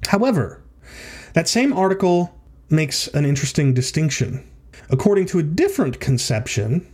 [0.08, 0.64] However,
[1.34, 2.34] that same article
[2.70, 4.49] makes an interesting distinction.
[4.89, 6.88] According to a different conception,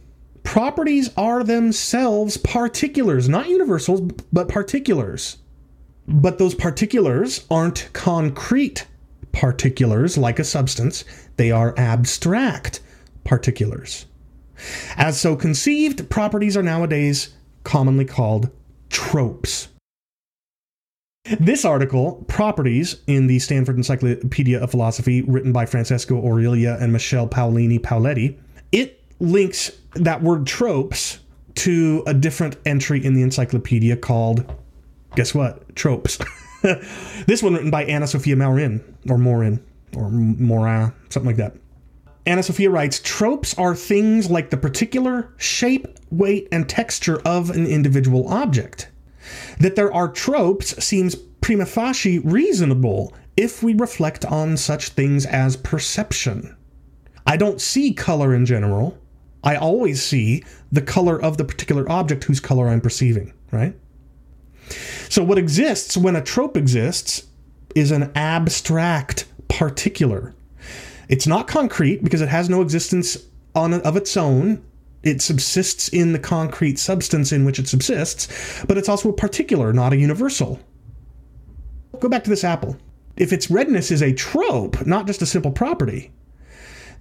[0.43, 5.37] properties are themselves particulars, not universals, but particulars.
[6.07, 8.85] But those particulars aren't concrete
[9.31, 11.03] particulars like a substance,
[11.37, 12.79] they are abstract
[13.23, 14.05] particulars.
[14.95, 17.33] As so conceived, properties are nowadays
[17.63, 18.49] commonly called
[18.89, 19.69] tropes.
[21.39, 27.27] This article, Properties, in the Stanford Encyclopedia of Philosophy, written by Francesco Orilia and Michelle
[27.27, 28.37] Paolini Paoletti,
[28.73, 31.19] it links that word tropes
[31.55, 34.51] to a different entry in the encyclopedia called,
[35.15, 35.75] guess what?
[35.75, 36.17] Tropes.
[37.27, 39.63] this one written by Anna Sophia Maurin, or Maurin,
[39.95, 41.55] or Maurin, something like that.
[42.25, 48.27] Anna-Sofia writes Tropes are things like the particular shape, weight, and texture of an individual
[48.29, 48.89] object.
[49.59, 55.57] That there are tropes seems prima facie reasonable if we reflect on such things as
[55.57, 56.55] perception.
[57.25, 58.97] I don't see color in general.
[59.43, 63.75] I always see the color of the particular object whose color I'm perceiving, right?
[65.09, 67.27] So, what exists when a trope exists
[67.75, 70.33] is an abstract particular.
[71.09, 73.17] It's not concrete because it has no existence
[73.53, 74.63] on of its own
[75.03, 79.73] it subsists in the concrete substance in which it subsists, but it's also a particular,
[79.73, 80.61] not a universal.
[81.99, 82.77] Go back to this apple.
[83.17, 86.11] If its redness is a trope, not just a simple property,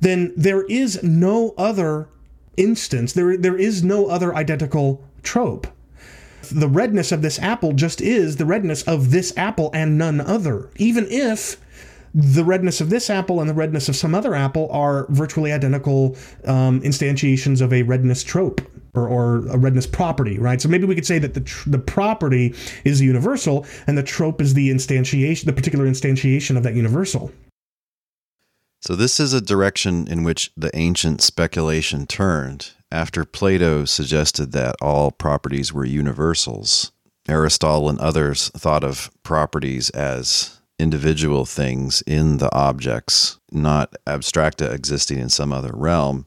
[0.00, 2.08] then there is no other
[2.56, 5.66] instance, there, there is no other identical trope.
[6.50, 10.70] The redness of this apple just is the redness of this apple and none other,
[10.76, 11.56] even if
[12.14, 16.16] the redness of this apple and the redness of some other apple are virtually identical
[16.44, 18.60] um, instantiations of a redness trope
[18.94, 20.60] or, or, a redness property, right?
[20.60, 24.42] So maybe we could say that the tr- the property is universal and the trope
[24.42, 27.32] is the instantiation, the particular instantiation of that universal.
[28.82, 34.74] So this is a direction in which the ancient speculation turned after Plato suggested that
[34.82, 36.90] all properties were universals.
[37.28, 45.20] Aristotle and others thought of properties as individual things in the objects, not abstracta existing
[45.20, 46.26] in some other realm.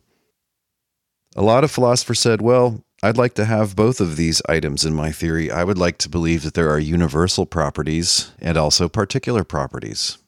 [1.35, 4.93] A lot of philosophers said, well, I'd like to have both of these items in
[4.93, 5.51] my theory.
[5.51, 10.19] I would like to believe that there are universal properties and also particular properties.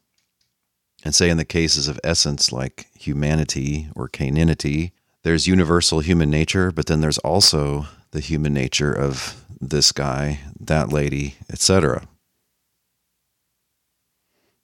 [1.03, 4.91] And say in the cases of essence like humanity or caninity,
[5.23, 10.89] there's universal human nature, but then there's also the human nature of this guy, that
[10.89, 12.07] lady, etc.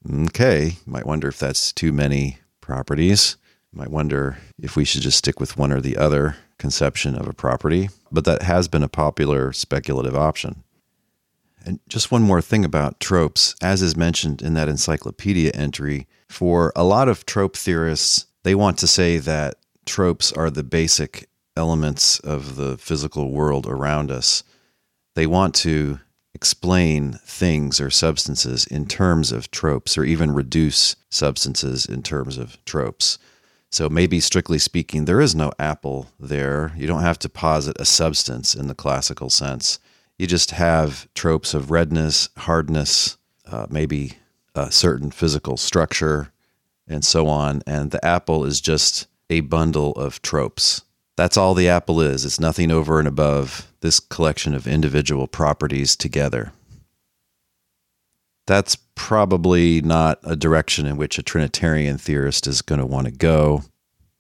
[0.10, 3.38] Okay, might wonder if that's too many properties.
[3.72, 7.34] Might wonder if we should just stick with one or the other conception of a
[7.34, 10.64] property, but that has been a popular speculative option.
[11.66, 16.74] And just one more thing about tropes, as is mentioned in that encyclopedia entry, for
[16.76, 19.56] a lot of trope theorists, they want to say that
[19.86, 24.44] tropes are the basic elements of the physical world around us.
[25.16, 26.00] They want to
[26.34, 32.58] explain things or substances in terms of tropes or even reduce substances in terms of
[32.66, 33.20] tropes.
[33.70, 36.74] So maybe strictly speaking, there is no apple there.
[36.76, 39.80] You don't have to posit a substance in the classical sense.
[40.18, 44.18] You just have tropes of redness, hardness, uh, maybe
[44.56, 46.32] a certain physical structure,
[46.88, 47.62] and so on.
[47.66, 50.84] And the apple is just a bundle of tropes.
[51.16, 52.26] That's all the apple is.
[52.26, 56.52] It's nothing over and above this collection of individual properties together.
[58.46, 63.12] That's probably not a direction in which a Trinitarian theorist is going to want to
[63.12, 63.64] go.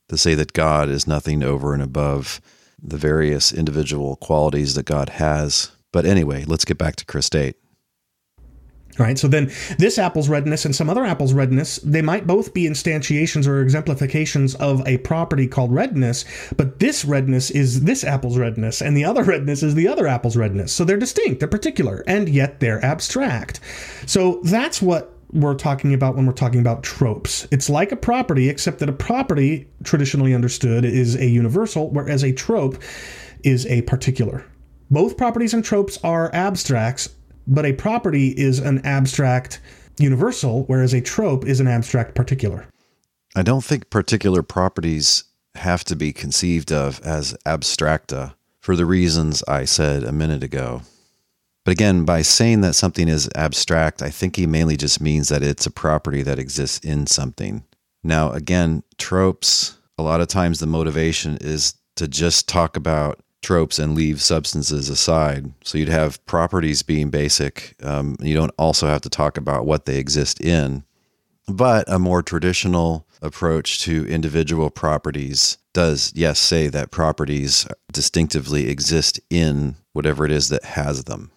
[0.09, 2.39] To say that God is nothing over and above
[2.81, 5.71] the various individual qualities that God has.
[5.91, 7.55] But anyway, let's get back to Chris Date.
[8.99, 9.17] Right.
[9.17, 13.47] So then this apple's redness and some other apple's redness, they might both be instantiations
[13.47, 16.25] or exemplifications of a property called redness,
[16.57, 20.37] but this redness is this apple's redness and the other redness is the other apple's
[20.37, 20.71] redness.
[20.71, 23.59] So they're distinct, they're particular, and yet they're abstract.
[24.05, 27.47] So that's what we're talking about when we're talking about tropes.
[27.51, 32.31] It's like a property, except that a property, traditionally understood, is a universal, whereas a
[32.31, 32.77] trope
[33.43, 34.45] is a particular.
[34.91, 37.09] Both properties and tropes are abstracts,
[37.47, 39.59] but a property is an abstract
[39.97, 42.67] universal, whereas a trope is an abstract particular.
[43.35, 45.23] I don't think particular properties
[45.55, 50.81] have to be conceived of as abstracta for the reasons I said a minute ago.
[51.65, 55.43] But again, by saying that something is abstract, I think he mainly just means that
[55.43, 57.63] it's a property that exists in something.
[58.03, 63.77] Now, again, tropes, a lot of times the motivation is to just talk about tropes
[63.77, 65.51] and leave substances aside.
[65.63, 67.75] So you'd have properties being basic.
[67.83, 70.83] Um, you don't also have to talk about what they exist in.
[71.47, 79.19] But a more traditional approach to individual properties does, yes, say that properties distinctively exist
[79.29, 81.31] in whatever it is that has them.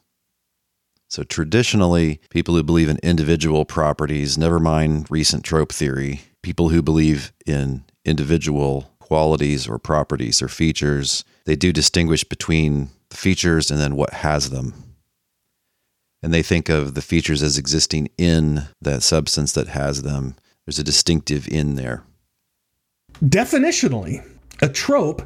[1.08, 6.82] So traditionally, people who believe in individual properties, never mind recent trope theory, people who
[6.82, 13.80] believe in individual qualities or properties or features, they do distinguish between the features and
[13.80, 14.74] then what has them.
[16.22, 20.34] And they think of the features as existing in that substance that has them.
[20.64, 22.02] There's a distinctive in there.
[23.22, 24.28] Definitionally,
[24.60, 25.22] a trope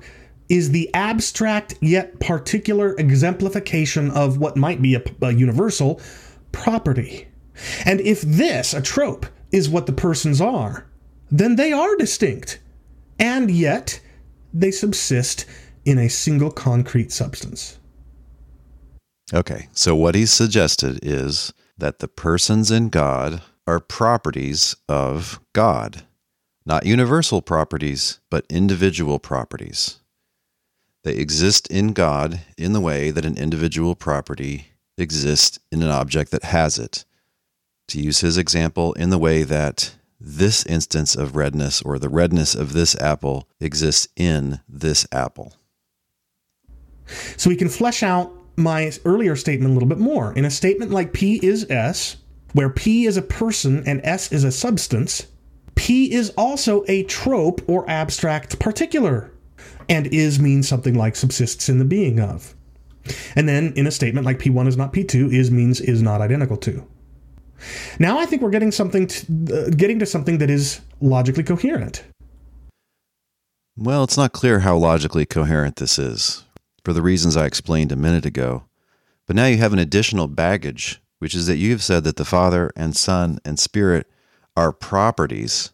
[0.51, 6.01] is the abstract yet particular exemplification of what might be a, a, universal
[6.53, 7.29] property.
[7.85, 10.87] And if this, a trope, is what the persons are,
[11.31, 12.61] then they are distinct.
[13.19, 14.01] And yet,
[14.53, 15.47] they subsist
[15.91, 17.79] in a single concrete substance.
[19.35, 26.03] Okay, so what he's suggested is that the persons in God are properties of God,
[26.67, 30.01] not universal properties, but individual properties.
[31.05, 36.31] They exist in God in the way that an individual property exists in an object
[36.33, 37.05] that has it.
[37.89, 42.55] To use his example, in the way that this instance of redness or the redness
[42.55, 45.55] of this apple exists in this apple.
[47.37, 50.33] So we can flesh out my earlier statement a little bit more.
[50.35, 52.17] In a statement like P is S,
[52.53, 55.27] where P is a person and S is a substance,
[55.75, 59.31] P is also a trope or abstract particular
[59.89, 62.55] and is means something like subsists in the being of.
[63.35, 66.57] And then in a statement like P1 is not P2, is means is not identical
[66.59, 66.87] to.
[67.99, 72.05] Now I think we're getting something to, uh, getting to something that is logically coherent.
[73.77, 76.45] Well, it's not clear how logically coherent this is,
[76.91, 78.65] for the reasons I explained a minute ago.
[79.29, 82.25] But now you have an additional baggage, which is that you have said that the
[82.25, 84.11] Father and Son and Spirit
[84.57, 85.71] are properties.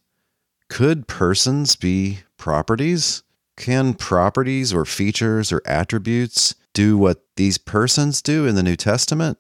[0.69, 3.23] Could persons be properties?
[3.57, 9.39] Can properties or features or attributes do what these persons do in the New Testament?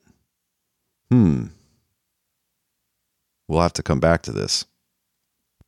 [1.11, 1.49] Hmm.
[3.49, 4.65] We'll have to come back to this.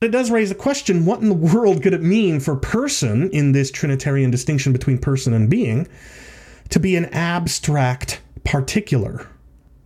[0.00, 3.50] It does raise the question what in the world could it mean for person in
[3.50, 5.88] this Trinitarian distinction between person and being
[6.68, 9.26] to be an abstract particular?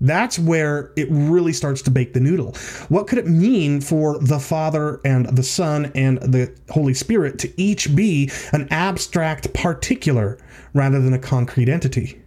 [0.02, 2.52] That's where it really starts to bake the noodle.
[2.90, 7.52] What could it mean for the Father and the Son and the Holy Spirit to
[7.58, 10.36] each be an abstract particular
[10.74, 12.20] rather than a concrete entity?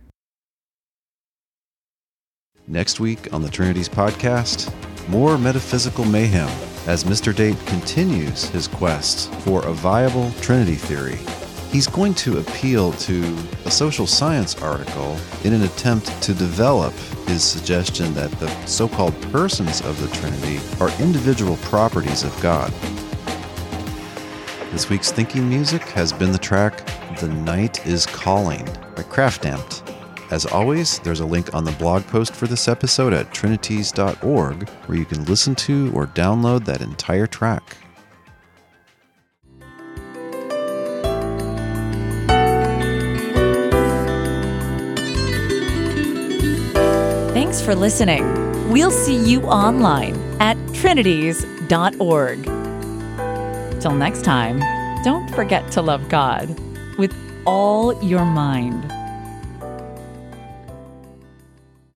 [2.66, 4.74] Next week on the Trinities podcast,
[5.08, 6.50] more metaphysical mayhem
[6.88, 7.36] as Mr.
[7.36, 11.18] Date continues his quest for a viable Trinity theory.
[11.72, 16.94] He's going to appeal to a social science article in an attempt to develop
[17.28, 22.72] his suggestion that the so called persons of the Trinity are individual properties of God.
[24.72, 26.86] This week's thinking music has been the track
[27.20, 29.85] The Night is Calling by Kraftamt.
[30.32, 34.98] As always, there's a link on the blog post for this episode at trinities.org where
[34.98, 37.78] you can listen to or download that entire track.
[47.34, 48.24] Thanks for listening.
[48.72, 52.44] We'll see you online at trinities.org.
[53.80, 54.60] Till next time,
[55.04, 56.50] don't forget to love God
[56.98, 57.14] with
[57.46, 58.92] all your mind